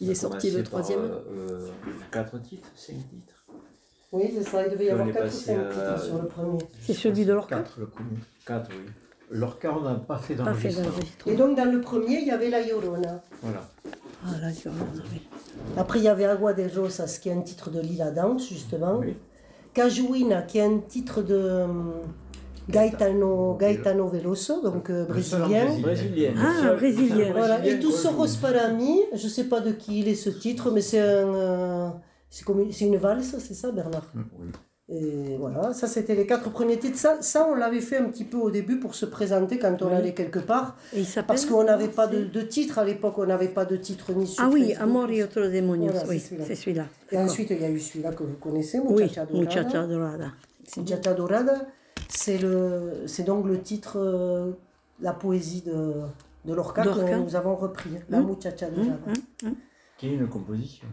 Il 0.00 0.10
est 0.10 0.14
sorti 0.14 0.50
le 0.52 0.62
troisième 0.62 1.00
par, 1.08 1.18
euh, 1.36 1.68
quatre 2.12 2.40
titres, 2.40 2.68
cinq 2.76 2.94
titres. 3.10 3.44
Oui, 4.12 4.30
c'est 4.34 4.44
ça. 4.48 4.64
Il 4.66 4.70
devait 4.72 4.86
y 4.86 4.90
avoir 4.90 5.06
4 5.08 5.16
ou 5.18 5.22
passé 5.24 5.44
5 5.46 5.58
à- 5.58 5.68
titres 5.94 6.04
sur 6.06 6.22
le 6.22 6.28
premier. 6.28 6.58
C'est 6.80 6.94
celui 6.94 7.24
de 7.26 7.32
Lorca 7.32 7.56
Quatre, 7.56 7.80
le. 7.80 7.88
Quatre, 8.46 8.70
oui. 8.70 8.90
Lorca, 9.30 9.74
on 9.76 9.82
n'a 9.82 9.94
pas 9.94 10.18
fait 10.18 10.34
d'enregistrement. 10.34 10.92
Et 11.26 11.36
donc, 11.36 11.56
dans 11.56 11.70
le 11.70 11.80
premier, 11.80 12.18
il 12.20 12.26
y 12.26 12.30
avait 12.30 12.50
La 12.50 12.62
Llorona. 12.66 13.22
Voilà. 13.42 13.62
Ah, 14.24 14.30
vois, 14.64 14.72
oui. 15.12 15.20
Après, 15.76 15.98
il 15.98 16.04
y 16.04 16.08
avait 16.08 16.24
Agua 16.24 16.52
de 16.52 16.64
Rosas, 16.74 17.18
qui 17.20 17.28
est 17.28 17.32
un 17.32 17.42
titre 17.42 17.70
de 17.70 17.80
Lila 17.80 18.10
Downs, 18.10 18.40
justement. 18.40 18.98
Oui. 18.98 19.16
Cajuina, 19.74 20.42
qui 20.42 20.58
est 20.58 20.64
un 20.64 20.78
titre 20.78 21.22
de 21.22 21.62
hum, 21.62 21.92
Gaetano, 22.68 23.56
Gaetano 23.58 24.08
Veloso, 24.08 24.60
donc 24.62 24.90
euh, 24.90 25.04
brésilien. 25.04 25.66
Brésil. 25.66 25.82
Brésilien. 25.82 26.32
Ah, 26.36 26.74
brésilien. 26.74 27.32
Voilà. 27.32 27.64
Et 27.64 27.80
Soros 27.80 28.26
joue. 28.26 28.40
Parami, 28.40 29.00
je 29.14 29.24
ne 29.24 29.30
sais 29.30 29.44
pas 29.44 29.60
de 29.60 29.72
qui 29.72 30.00
il 30.00 30.08
est 30.08 30.14
ce 30.14 30.30
titre, 30.30 30.70
mais 30.70 30.80
c'est 30.80 31.00
un, 31.00 31.34
euh, 31.34 31.88
c'est 32.28 32.44
comme 32.44 32.60
une, 32.60 32.72
c'est 32.72 32.86
une 32.86 32.96
valse, 32.96 33.36
c'est 33.38 33.54
ça, 33.54 33.70
Bernard? 33.70 34.06
Oui. 34.14 34.22
Et 34.90 35.36
voilà, 35.38 35.74
ça 35.74 35.86
c'était 35.86 36.14
les 36.14 36.26
quatre 36.26 36.50
premiers 36.50 36.78
titres. 36.78 36.96
Ça, 36.98 37.18
ça 37.20 37.46
on 37.50 37.54
l'avait 37.54 37.82
fait 37.82 37.98
un 37.98 38.04
petit 38.08 38.24
peu 38.24 38.38
au 38.38 38.50
début 38.50 38.78
pour 38.80 38.94
se 38.94 39.04
présenter 39.04 39.58
quand 39.58 39.82
on 39.82 39.88
Oui. 39.88 39.94
allait 39.94 40.14
quelque 40.14 40.38
part, 40.38 40.76
Et 40.94 41.00
il 41.02 41.22
parce 41.26 41.44
qu'on 41.44 41.62
n'avait 41.64 41.88
pas 41.88 42.06
de, 42.06 42.24
de 42.24 42.40
titre 42.40 42.78
à 42.78 42.84
l'époque, 42.84 43.18
on 43.18 43.26
n'avait 43.26 43.48
pas 43.48 43.66
de 43.66 43.76
titre 43.76 44.12
ni 44.12 44.26
sur 44.26 44.42
Ah 44.42 44.48
oui. 44.50 44.72
Amor 44.74 45.10
y 45.10 45.22
otros 45.22 45.48
demonios, 45.52 45.92
Voilà, 45.92 46.08
oui, 46.08 46.18
c'est 46.18 46.28
celui-là. 46.28 46.44
c'est 46.46 46.54
celui-là. 46.54 46.86
Et 47.12 47.18
ensuite, 47.18 47.50
il 47.50 47.60
y 47.60 47.64
a 47.66 47.70
eu 47.70 47.78
celui-là 47.78 48.12
que 48.12 48.22
vous 48.22 48.36
connaissez, 48.40 48.78
oui, 48.78 49.02
Muchacha 49.02 49.26
Dorada. 49.26 49.44
Muchacha 49.46 49.86
Dorada. 49.86 50.32
Muchacha 50.78 51.12
Dorada, 51.14 51.66
c'est 52.08 53.24
donc 53.24 53.46
le 53.46 53.60
titre, 53.60 53.98
euh, 53.98 54.52
la 55.02 55.12
poésie 55.12 55.62
de, 55.66 55.92
de 56.46 56.54
Lorca, 56.54 56.82
Lorca. 56.84 57.04
que 57.04 57.14
nous 57.16 57.36
avons 57.36 57.56
repris, 57.56 57.90
la 58.08 58.18
Hum. 58.20 58.28
Muchacha 58.28 58.66
Hum, 58.68 58.74
Dorada. 58.74 58.96
hum. 59.44 59.54
Qui 59.98 60.06
est 60.08 60.12
une 60.14 60.28
composition? 60.28 60.86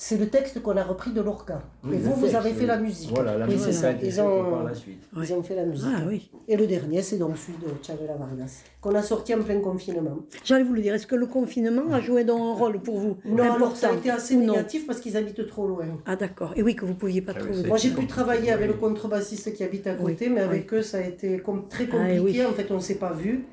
C'est 0.00 0.16
le 0.16 0.28
texte 0.28 0.62
qu'on 0.62 0.76
a 0.76 0.84
repris 0.84 1.10
de 1.10 1.20
Lorca. 1.20 1.60
Oui, 1.82 1.96
Et 1.96 1.98
vous, 1.98 2.14
vous 2.14 2.36
avez 2.36 2.50
fait 2.52 2.60
oui. 2.60 2.66
la 2.66 2.76
musique. 2.76 3.10
Voilà, 3.12 3.36
la 3.36 3.46
musique 3.46 3.60
c'est 3.64 3.72
ça. 3.72 3.90
Ils 4.00 4.20
ont- 4.20 4.48
par 4.52 4.62
la 4.62 4.72
suite. 4.72 5.02
Ils 5.16 5.32
ont 5.34 5.42
fait 5.42 5.56
la 5.56 5.64
musique. 5.64 5.88
Ah 5.92 6.02
oui. 6.06 6.30
Et 6.46 6.56
le 6.56 6.68
dernier, 6.68 7.02
c'est 7.02 7.16
donc 7.18 7.36
celui 7.36 7.58
de 7.58 7.66
Chavela 7.84 8.14
Vargas, 8.14 8.62
qu'on 8.80 8.94
a 8.94 9.02
sorti 9.02 9.34
en 9.34 9.42
plein 9.42 9.58
confinement. 9.60 10.18
J'allais 10.44 10.62
vous 10.62 10.74
le 10.74 10.82
dire, 10.82 10.94
est-ce 10.94 11.08
que 11.08 11.16
le 11.16 11.26
confinement 11.26 11.92
a 11.92 12.00
joué 12.00 12.22
donc 12.22 12.40
un 12.40 12.52
rôle 12.56 12.78
pour 12.80 12.96
vous? 13.00 13.16
Non, 13.24 13.42
alors 13.52 13.76
ça 13.76 13.88
a 13.90 13.92
été 13.94 14.08
assez 14.08 14.36
non 14.36 14.52
négatif 14.52 14.86
parce 14.86 15.00
qu'ils 15.00 15.16
habitent 15.16 15.44
trop 15.48 15.66
loin. 15.66 15.86
Ah 16.06 16.14
d'accord. 16.14 16.52
Et 16.54 16.62
oui, 16.62 16.76
que 16.76 16.84
vous 16.84 16.92
ne 16.92 16.96
pouviez 16.96 17.20
pas 17.20 17.32
Ah 17.34 17.40
trouver. 17.40 17.66
Moi, 17.66 17.76
j'ai 17.76 17.90
pu 17.90 18.06
travailler 18.06 18.52
avec 18.52 18.68
le 18.68 18.74
contrebassiste 18.74 19.52
qui 19.52 19.64
habite 19.64 19.88
à 19.88 19.94
Oui, 19.98 20.12
côté, 20.12 20.28
mais 20.28 20.42
avec 20.42 20.72
eux, 20.74 20.82
ça 20.82 20.98
a 20.98 21.00
été 21.00 21.38
com- 21.40 21.64
très 21.68 21.88
Ah, 21.90 21.96
compliqué. 21.96 22.20
oui. 22.20 22.46
En 22.46 22.52
fait, 22.52 22.70
on 22.70 22.76
ne 22.76 22.80
s'est 22.80 22.98
pas 23.00 23.12
vu. 23.14 23.46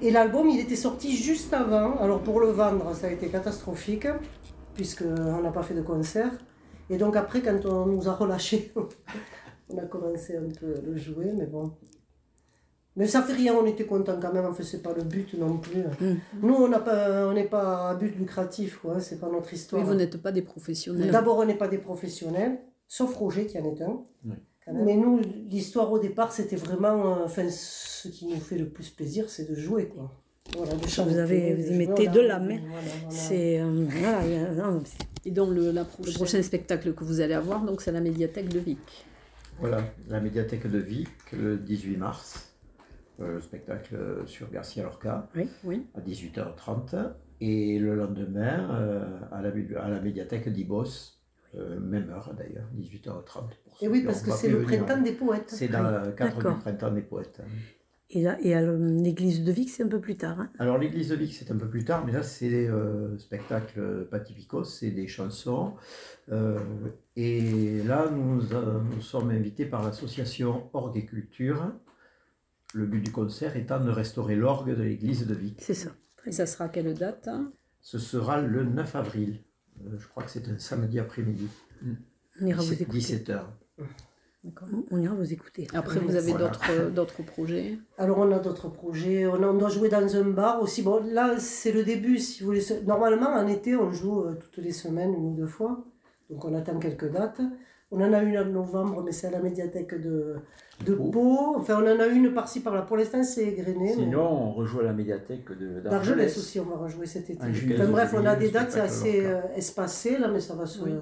Et 0.00 0.10
l'album, 0.10 0.48
il 0.48 0.60
était 0.60 0.76
sorti 0.76 1.14
juste 1.14 1.52
avant. 1.52 1.98
Alors, 1.98 2.20
pour 2.20 2.40
le 2.40 2.46
vendre, 2.48 2.94
ça 2.94 3.08
a 3.08 3.10
été 3.10 3.26
catastrophique, 3.28 4.06
puisqu'on 4.74 5.42
n'a 5.42 5.50
pas 5.50 5.62
fait 5.62 5.74
de 5.74 5.82
concert. 5.82 6.32
Et 6.88 6.96
donc, 6.96 7.16
après, 7.16 7.40
quand 7.40 7.64
on 7.66 7.86
nous 7.86 8.08
a 8.08 8.12
relâchés, 8.14 8.72
on 9.68 9.78
a 9.78 9.82
commencé 9.86 10.36
un 10.36 10.48
peu 10.58 10.74
à 10.76 10.80
le 10.80 10.96
jouer, 10.96 11.32
mais 11.36 11.46
bon. 11.46 11.72
Mais 12.96 13.06
ça 13.06 13.22
fait 13.22 13.34
rien, 13.34 13.54
on 13.54 13.64
était 13.66 13.86
contents 13.86 14.18
quand 14.20 14.32
même, 14.32 14.44
enfin, 14.46 14.64
c'est 14.64 14.82
pas 14.82 14.92
le 14.92 15.04
but 15.04 15.32
non 15.34 15.58
plus. 15.58 15.84
Mm. 16.00 16.16
Nous, 16.42 16.54
on 16.54 16.68
n'a 16.68 16.80
pas- 16.80 17.28
on 17.28 17.32
n'est 17.32 17.44
pas 17.48 17.90
à 17.90 17.94
but 17.94 18.14
lucratif, 18.16 18.78
quoi, 18.78 18.98
c'est 19.00 19.20
pas 19.20 19.28
notre 19.30 19.52
histoire. 19.54 19.80
Oui, 19.82 19.88
vous 19.88 19.94
n'êtes 19.94 20.16
pas 20.20 20.32
des 20.32 20.42
professionnels. 20.42 21.10
D'abord, 21.12 21.38
on 21.38 21.44
n'est 21.44 21.54
pas 21.56 21.68
des 21.68 21.78
professionnels, 21.78 22.58
sauf 22.88 23.14
Roger 23.14 23.46
qui 23.46 23.58
en 23.58 23.64
est 23.64 23.80
un. 23.82 24.02
Oui. 24.24 24.34
Mais 24.72 24.94
nous, 24.96 25.20
l'histoire 25.48 25.90
au 25.90 25.98
départ, 25.98 26.32
c'était 26.32 26.56
vraiment. 26.56 27.18
euh, 27.18 27.24
Enfin, 27.24 27.48
ce 27.48 28.08
qui 28.08 28.26
nous 28.26 28.38
fait 28.40 28.58
le 28.58 28.68
plus 28.68 28.90
plaisir, 28.90 29.28
c'est 29.30 29.48
de 29.48 29.54
jouer, 29.54 29.88
quoi. 29.88 30.10
Voilà, 30.56 30.72
chanter, 30.88 31.18
avez- 31.18 31.54
vous 31.54 31.72
y 31.72 31.76
mettez 31.76 32.08
a- 32.08 32.10
de 32.10 32.20
l'âme, 32.20 32.50
hein. 32.50 32.58
voilà, 32.66 32.80
voilà. 33.02 33.10
C'est 33.10 33.60
euh, 33.60 33.84
voilà, 33.88 34.78
Et 35.24 35.30
donc 35.30 35.54
le, 35.54 35.70
la 35.70 35.84
pro- 35.84 36.02
le 36.04 36.12
prochain 36.12 36.42
spectacle 36.42 36.92
que 36.94 37.04
vous 37.04 37.20
allez 37.20 37.34
avoir, 37.34 37.62
donc 37.64 37.82
c'est 37.82 37.92
la 37.92 38.00
médiathèque 38.00 38.48
de 38.48 38.58
Vic. 38.58 39.06
Voilà, 39.60 39.82
la 40.08 40.20
médiathèque 40.20 40.66
de 40.66 40.78
Vic, 40.78 41.08
le 41.32 41.56
18 41.58 41.96
mars. 41.98 42.54
euh, 43.20 43.34
Le 43.34 43.40
spectacle 43.42 43.96
sur 44.26 44.50
Garcia 44.50 44.82
Lorca 44.82 45.28
Oui. 45.64 45.86
à 45.94 46.00
18h30. 46.00 46.96
Et 47.42 47.78
le 47.78 47.94
lendemain, 47.94 48.68
euh, 48.74 49.18
à, 49.32 49.40
la, 49.42 49.50
à 49.82 49.88
la 49.88 50.00
médiathèque 50.00 50.48
d'Ibos, 50.50 51.18
euh, 51.54 51.78
même 51.80 52.10
heure 52.10 52.34
d'ailleurs, 52.36 52.68
18h30. 52.78 53.24
pour 53.64 53.76
Et 53.82 53.88
oui, 53.88 54.02
parce 54.04 54.22
que 54.22 54.30
c'est 54.32 54.48
le 54.50 54.62
printemps 54.62 55.00
des 55.00 55.12
poètes. 55.12 55.44
C'est 55.48 55.68
dans 55.68 55.82
le 56.04 56.12
cadre 56.12 56.36
du 56.54 56.58
printemps 56.60 56.90
des 56.90 57.02
poètes. 57.02 57.40
Et, 58.12 58.22
là, 58.22 58.36
et 58.42 58.54
à 58.54 58.60
l'église 58.62 59.44
de 59.44 59.52
Vic, 59.52 59.70
c'est 59.70 59.84
un 59.84 59.88
peu 59.88 60.00
plus 60.00 60.16
tard. 60.16 60.40
hein. 60.40 60.50
Alors 60.58 60.78
l'église 60.78 61.10
de 61.10 61.14
Vic, 61.14 61.32
c'est 61.32 61.50
un 61.52 61.56
peu 61.56 61.68
plus 61.68 61.84
tard, 61.84 62.04
mais 62.04 62.10
là 62.12 62.24
c'est 62.24 62.66
euh, 62.66 63.16
spectacle 63.18 64.06
patipicos, 64.10 64.78
c'est 64.80 64.90
des 64.90 65.06
chansons. 65.06 65.74
Euh, 66.32 66.58
et 67.14 67.82
là, 67.84 68.10
nous, 68.10 68.52
euh, 68.52 68.80
nous 68.82 69.00
sommes 69.00 69.30
invités 69.30 69.64
par 69.64 69.84
l'association 69.84 70.68
Orgue 70.72 70.96
et 70.96 71.06
Culture. 71.06 71.72
Le 72.74 72.86
but 72.86 73.00
du 73.00 73.12
concert 73.12 73.56
étant 73.56 73.78
de 73.80 73.90
restaurer 73.90 74.34
l'orgue 74.36 74.76
de 74.76 74.82
l'église 74.82 75.26
de 75.26 75.34
Vic. 75.34 75.58
C'est 75.60 75.74
ça. 75.74 75.90
Et 76.26 76.32
ça 76.32 76.46
sera 76.46 76.64
à 76.64 76.68
quelle 76.68 76.92
date 76.94 77.28
hein? 77.28 77.52
Ce 77.80 77.98
sera 77.98 78.40
le 78.40 78.64
9 78.64 78.94
avril. 78.96 79.40
Euh, 79.86 79.96
je 79.98 80.06
crois 80.08 80.22
que 80.24 80.30
c'est 80.30 80.48
un 80.48 80.58
samedi 80.58 80.98
après-midi. 80.98 81.48
On 82.42 82.46
ira 82.46 82.60
vous 82.62 82.72
écouter. 82.82 82.98
17h. 82.98 83.42
On 84.90 84.98
ira 84.98 85.14
vous 85.14 85.32
écouter. 85.32 85.66
Après, 85.74 86.00
vous 86.00 86.16
avez 86.16 86.30
Voilà. 86.32 86.46
d'autres 86.48 86.90
d'autres 86.90 87.22
projets? 87.22 87.78
Alors, 87.98 88.18
on 88.18 88.32
a 88.32 88.38
d'autres 88.38 88.68
projets. 88.70 89.26
On, 89.26 89.34
a- 89.42 89.46
on 89.48 89.54
doit 89.54 89.68
jouer 89.68 89.90
dans 89.90 90.16
un 90.16 90.24
bar 90.24 90.62
aussi. 90.62 90.82
Bon, 90.82 91.02
là, 91.04 91.38
c'est 91.38 91.72
le 91.72 91.84
début, 91.84 92.18
si 92.18 92.40
vous 92.40 92.46
voulez. 92.46 92.62
Normalement, 92.86 93.28
en 93.28 93.46
été, 93.46 93.76
on 93.76 93.90
joue 93.90 94.20
euh, 94.22 94.34
toutes 94.40 94.64
les 94.64 94.72
semaines, 94.72 95.12
une 95.12 95.26
ou 95.32 95.34
deux 95.34 95.46
fois. 95.46 95.84
Donc, 96.30 96.44
on 96.46 96.54
attend 96.54 96.78
quelques 96.78 97.10
dates. 97.12 97.40
On 97.90 98.00
en 98.00 98.12
a 98.14 98.22
une 98.22 98.38
en 98.38 98.44
novembre, 98.46 99.02
mais 99.02 99.12
c'est 99.12 99.26
à 99.26 99.30
la 99.30 99.40
médiathèque 99.40 100.00
de, 100.00 100.36
de 100.86 100.94
Pau. 100.94 101.56
Enfin, 101.56 101.82
on 101.82 101.86
en 101.94 102.00
a 102.00 102.06
une 102.06 102.32
par-ci, 102.32 102.60
par-là. 102.60 102.82
Pour 102.82 102.96
l'instant, 102.96 103.22
c'est 103.22 103.44
égrené. 103.44 103.74
mais- 103.78 103.92
Sinon, 103.94 104.22
on 104.22 104.52
rejoue 104.52 104.80
à 104.80 104.84
la 104.84 104.92
médiathèque 104.94 105.50
de- 105.58 105.80
D'Argelès 105.80 106.38
aussi, 106.38 106.60
on 106.60 106.64
va 106.64 106.76
rejouer 106.76 107.04
cet 107.06 107.28
été. 107.28 107.52
Juillet, 107.52 107.76
Enfin, 107.78 107.90
bref, 107.90 108.14
on 108.16 108.24
a 108.24 108.36
des 108.36 108.50
dates, 108.50 108.70
c'est 108.70 108.80
assez 108.80 109.26
euh, 109.26 109.40
espacé, 109.56 110.16
là, 110.18 110.28
mais 110.28 110.40
ça 110.40 110.54
va, 110.54 110.64
se, 110.66 110.82
Oui. 110.82 110.92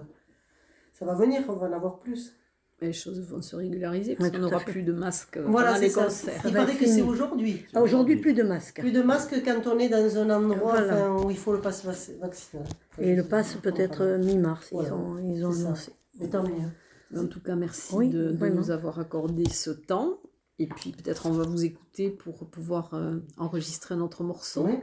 ça 0.92 1.05
va 1.05 1.14
venir, 1.14 1.42
on 1.48 1.53
va 1.53 1.68
en 1.68 1.72
avoir 1.72 1.98
plus. 2.01 2.35
Les 2.81 2.93
choses 2.93 3.21
vont 3.29 3.43
se 3.43 3.57
régulariser 3.57 4.14
parce 4.14 4.31
qu'on 4.31 4.38
n'aura 4.38 4.61
plus 4.61 4.83
de 4.85 4.93
masques 4.93 5.37
euh, 5.37 5.45
Voilà, 5.49 5.71
pendant 5.71 5.81
les 5.81 5.91
ça. 5.91 6.05
concerts. 6.05 6.41
Il 6.47 6.53
paraît 6.53 6.77
que 6.77 6.87
c'est 6.87 7.03
aujourd'hui. 7.03 7.64
Ah, 7.75 7.83
Aujourd'hui, 7.83 8.17
plus 8.17 8.35
de 8.35 8.45
masques. 8.45 8.79
Plus 8.79 8.93
de 8.93 9.03
masques 9.03 9.35
quand 9.45 9.67
on 9.67 9.79
est 9.81 9.88
dans 9.88 10.17
un 10.19 10.31
endroit 10.31 10.77
Voilà. 10.79 11.11
enfin, 11.11 11.25
où 11.27 11.31
il 11.31 11.37
faut 11.37 11.53
le 11.53 11.61
pass 11.61 11.85
vac- 11.85 12.17
vaccinal. 12.21 12.64
Et 13.01 13.17
le 13.17 13.25
passe 13.25 13.55
pas 13.55 13.73
peut-être 13.73 13.99
comment. 13.99 14.19
mi-mars. 14.25 14.69
Ils, 14.71 14.93
ont, 14.93 15.19
ils 15.19 15.45
ont 15.45 15.51
annoncé. 15.51 15.91
Mais 16.21 16.29
tant 16.29 16.45
mieux. 16.45 16.69
Mais 17.11 17.19
En 17.19 17.27
tout 17.27 17.41
cas, 17.41 17.57
merci 17.57 17.95
Oui, 17.97 18.11
de, 18.11 18.31
nous 18.49 18.71
avoir 18.71 19.01
accordé 19.01 19.45
ce 19.51 19.71
temps. 19.71 20.21
Et 20.61 20.67
puis 20.69 20.91
peut-être 20.91 21.27
on 21.27 21.31
va 21.33 21.45
vous 21.45 21.64
écouter 21.64 22.11
pour 22.11 22.49
pouvoir 22.51 22.91
euh, 22.95 23.17
enregistrer 23.38 23.95
notre 23.97 24.23
morceau. 24.25 24.67
Oui, 24.67 24.79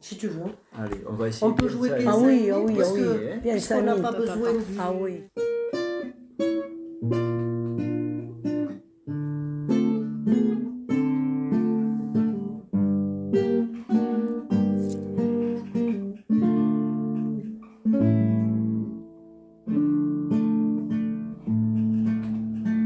si 0.00 0.16
tu 0.18 0.28
veux. 0.28 0.42
Allez, 0.78 0.98
on 1.08 1.14
va 1.14 1.28
essayer. 1.28 1.46
On 1.46 1.54
peut 1.54 1.68
jouer 1.68 1.88
ça. 1.88 1.96
bien 1.96 2.10
Ah 2.12 2.18
oui, 2.18 2.50
ah 2.50 2.60
oui, 2.60 2.74
parce 2.76 2.88
ah 2.90 2.94
oui. 2.94 3.40
Bien 3.42 3.52
puisqu'on 3.52 3.82
n'a 3.82 3.96
pas 3.96 4.12
besoin. 4.12 4.50
Ah 4.78 4.92
oui. 4.92 5.24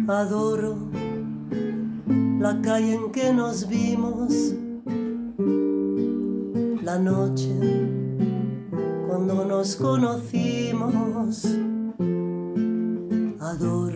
Adoro 0.08 0.76
la 2.38 2.60
calle 2.62 2.94
en 2.94 3.10
que 3.10 3.32
nos 3.32 3.68
vimos, 3.68 4.54
la 6.82 6.96
noche 6.98 7.50
cuando 9.08 9.44
nos 9.44 9.74
conocimos. 9.74 11.44
Adoro 13.40 13.95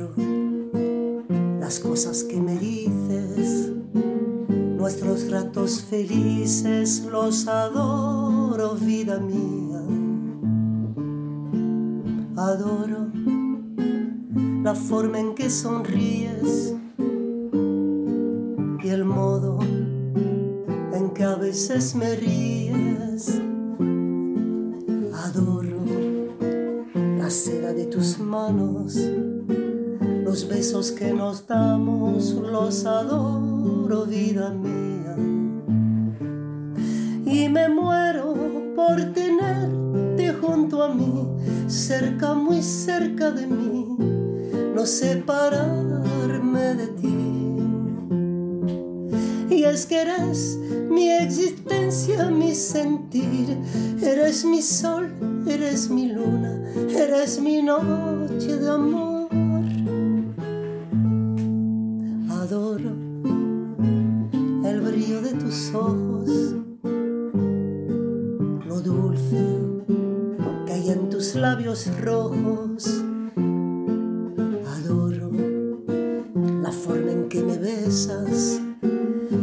las 1.71 1.79
cosas 1.79 2.25
que 2.25 2.41
me 2.41 2.59
dices, 2.59 3.71
nuestros 4.77 5.31
ratos 5.31 5.81
felices, 5.83 7.07
los 7.09 7.47
adoro, 7.47 8.75
vida 8.75 9.21
mía. 9.21 9.81
Adoro 12.37 13.07
la 14.65 14.75
forma 14.75 15.21
en 15.21 15.37
que 15.37 15.49
sonríes 15.49 16.75
y 18.83 18.89
el 18.89 19.05
modo 19.05 19.61
veces 21.39 21.95
me 21.95 22.17
ríes. 22.17 23.10
Besos 30.61 30.93
que 30.93 31.11
nos 31.15 31.47
damos, 31.47 32.33
los 32.33 32.85
adoro, 32.85 34.05
vida 34.05 34.51
mía. 34.51 35.17
Y 37.25 37.49
me 37.49 37.71
muero 37.71 38.35
por 38.77 38.97
tenerte 39.15 40.35
junto 40.35 40.83
a 40.83 40.95
mí, 40.95 41.27
cerca, 41.67 42.35
muy 42.35 42.63
cerca 42.63 43.31
de 43.31 43.47
mí, 43.47 43.97
no 44.75 44.85
separarme 44.85 46.75
de 46.75 46.87
ti. 46.89 47.17
Y 49.57 49.65
es 49.65 49.87
que 49.87 50.03
eres 50.03 50.59
mi 50.91 51.09
existencia, 51.09 52.27
mi 52.27 52.55
sentir, 52.55 53.57
eres 54.03 54.45
mi 54.45 54.61
sol, 54.61 55.09
eres 55.47 55.89
mi 55.89 56.13
luna, 56.13 56.63
eres 56.95 57.41
mi 57.41 57.63
noche 57.63 58.59
de 58.59 58.69
amor. 58.69 59.10
Adoro 74.67 75.31
la 76.63 76.71
forma 76.71 77.11
en 77.11 77.29
que 77.29 77.43
me 77.43 77.59
besas 77.59 78.61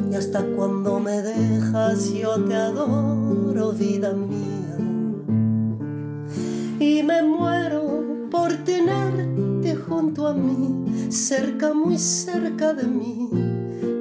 y 0.10 0.16
hasta 0.16 0.42
cuando 0.56 1.00
me 1.00 1.22
dejas 1.22 2.14
yo 2.14 2.42
te 2.46 2.56
adoro, 2.56 3.74
vida 3.74 4.14
mía. 4.14 4.78
Y 6.80 7.04
me 7.04 7.24
muero 7.24 8.30
por 8.32 8.54
tenerte 8.64 9.76
junto 9.76 10.28
a 10.28 10.34
mí, 10.34 11.12
cerca, 11.12 11.74
muy 11.74 11.98
cerca 11.98 12.74
de 12.74 12.88
mí, 12.88 13.30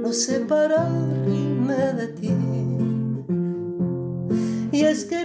no 0.03 0.12
separarme 0.12 1.75
de 1.96 2.09
ti. 2.09 2.31
Y 4.70 4.83
es 4.83 5.05
que 5.07 5.25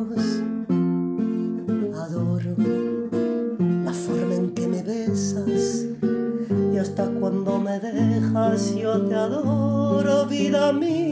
Vida 10.51 10.73
mía. 10.73 11.10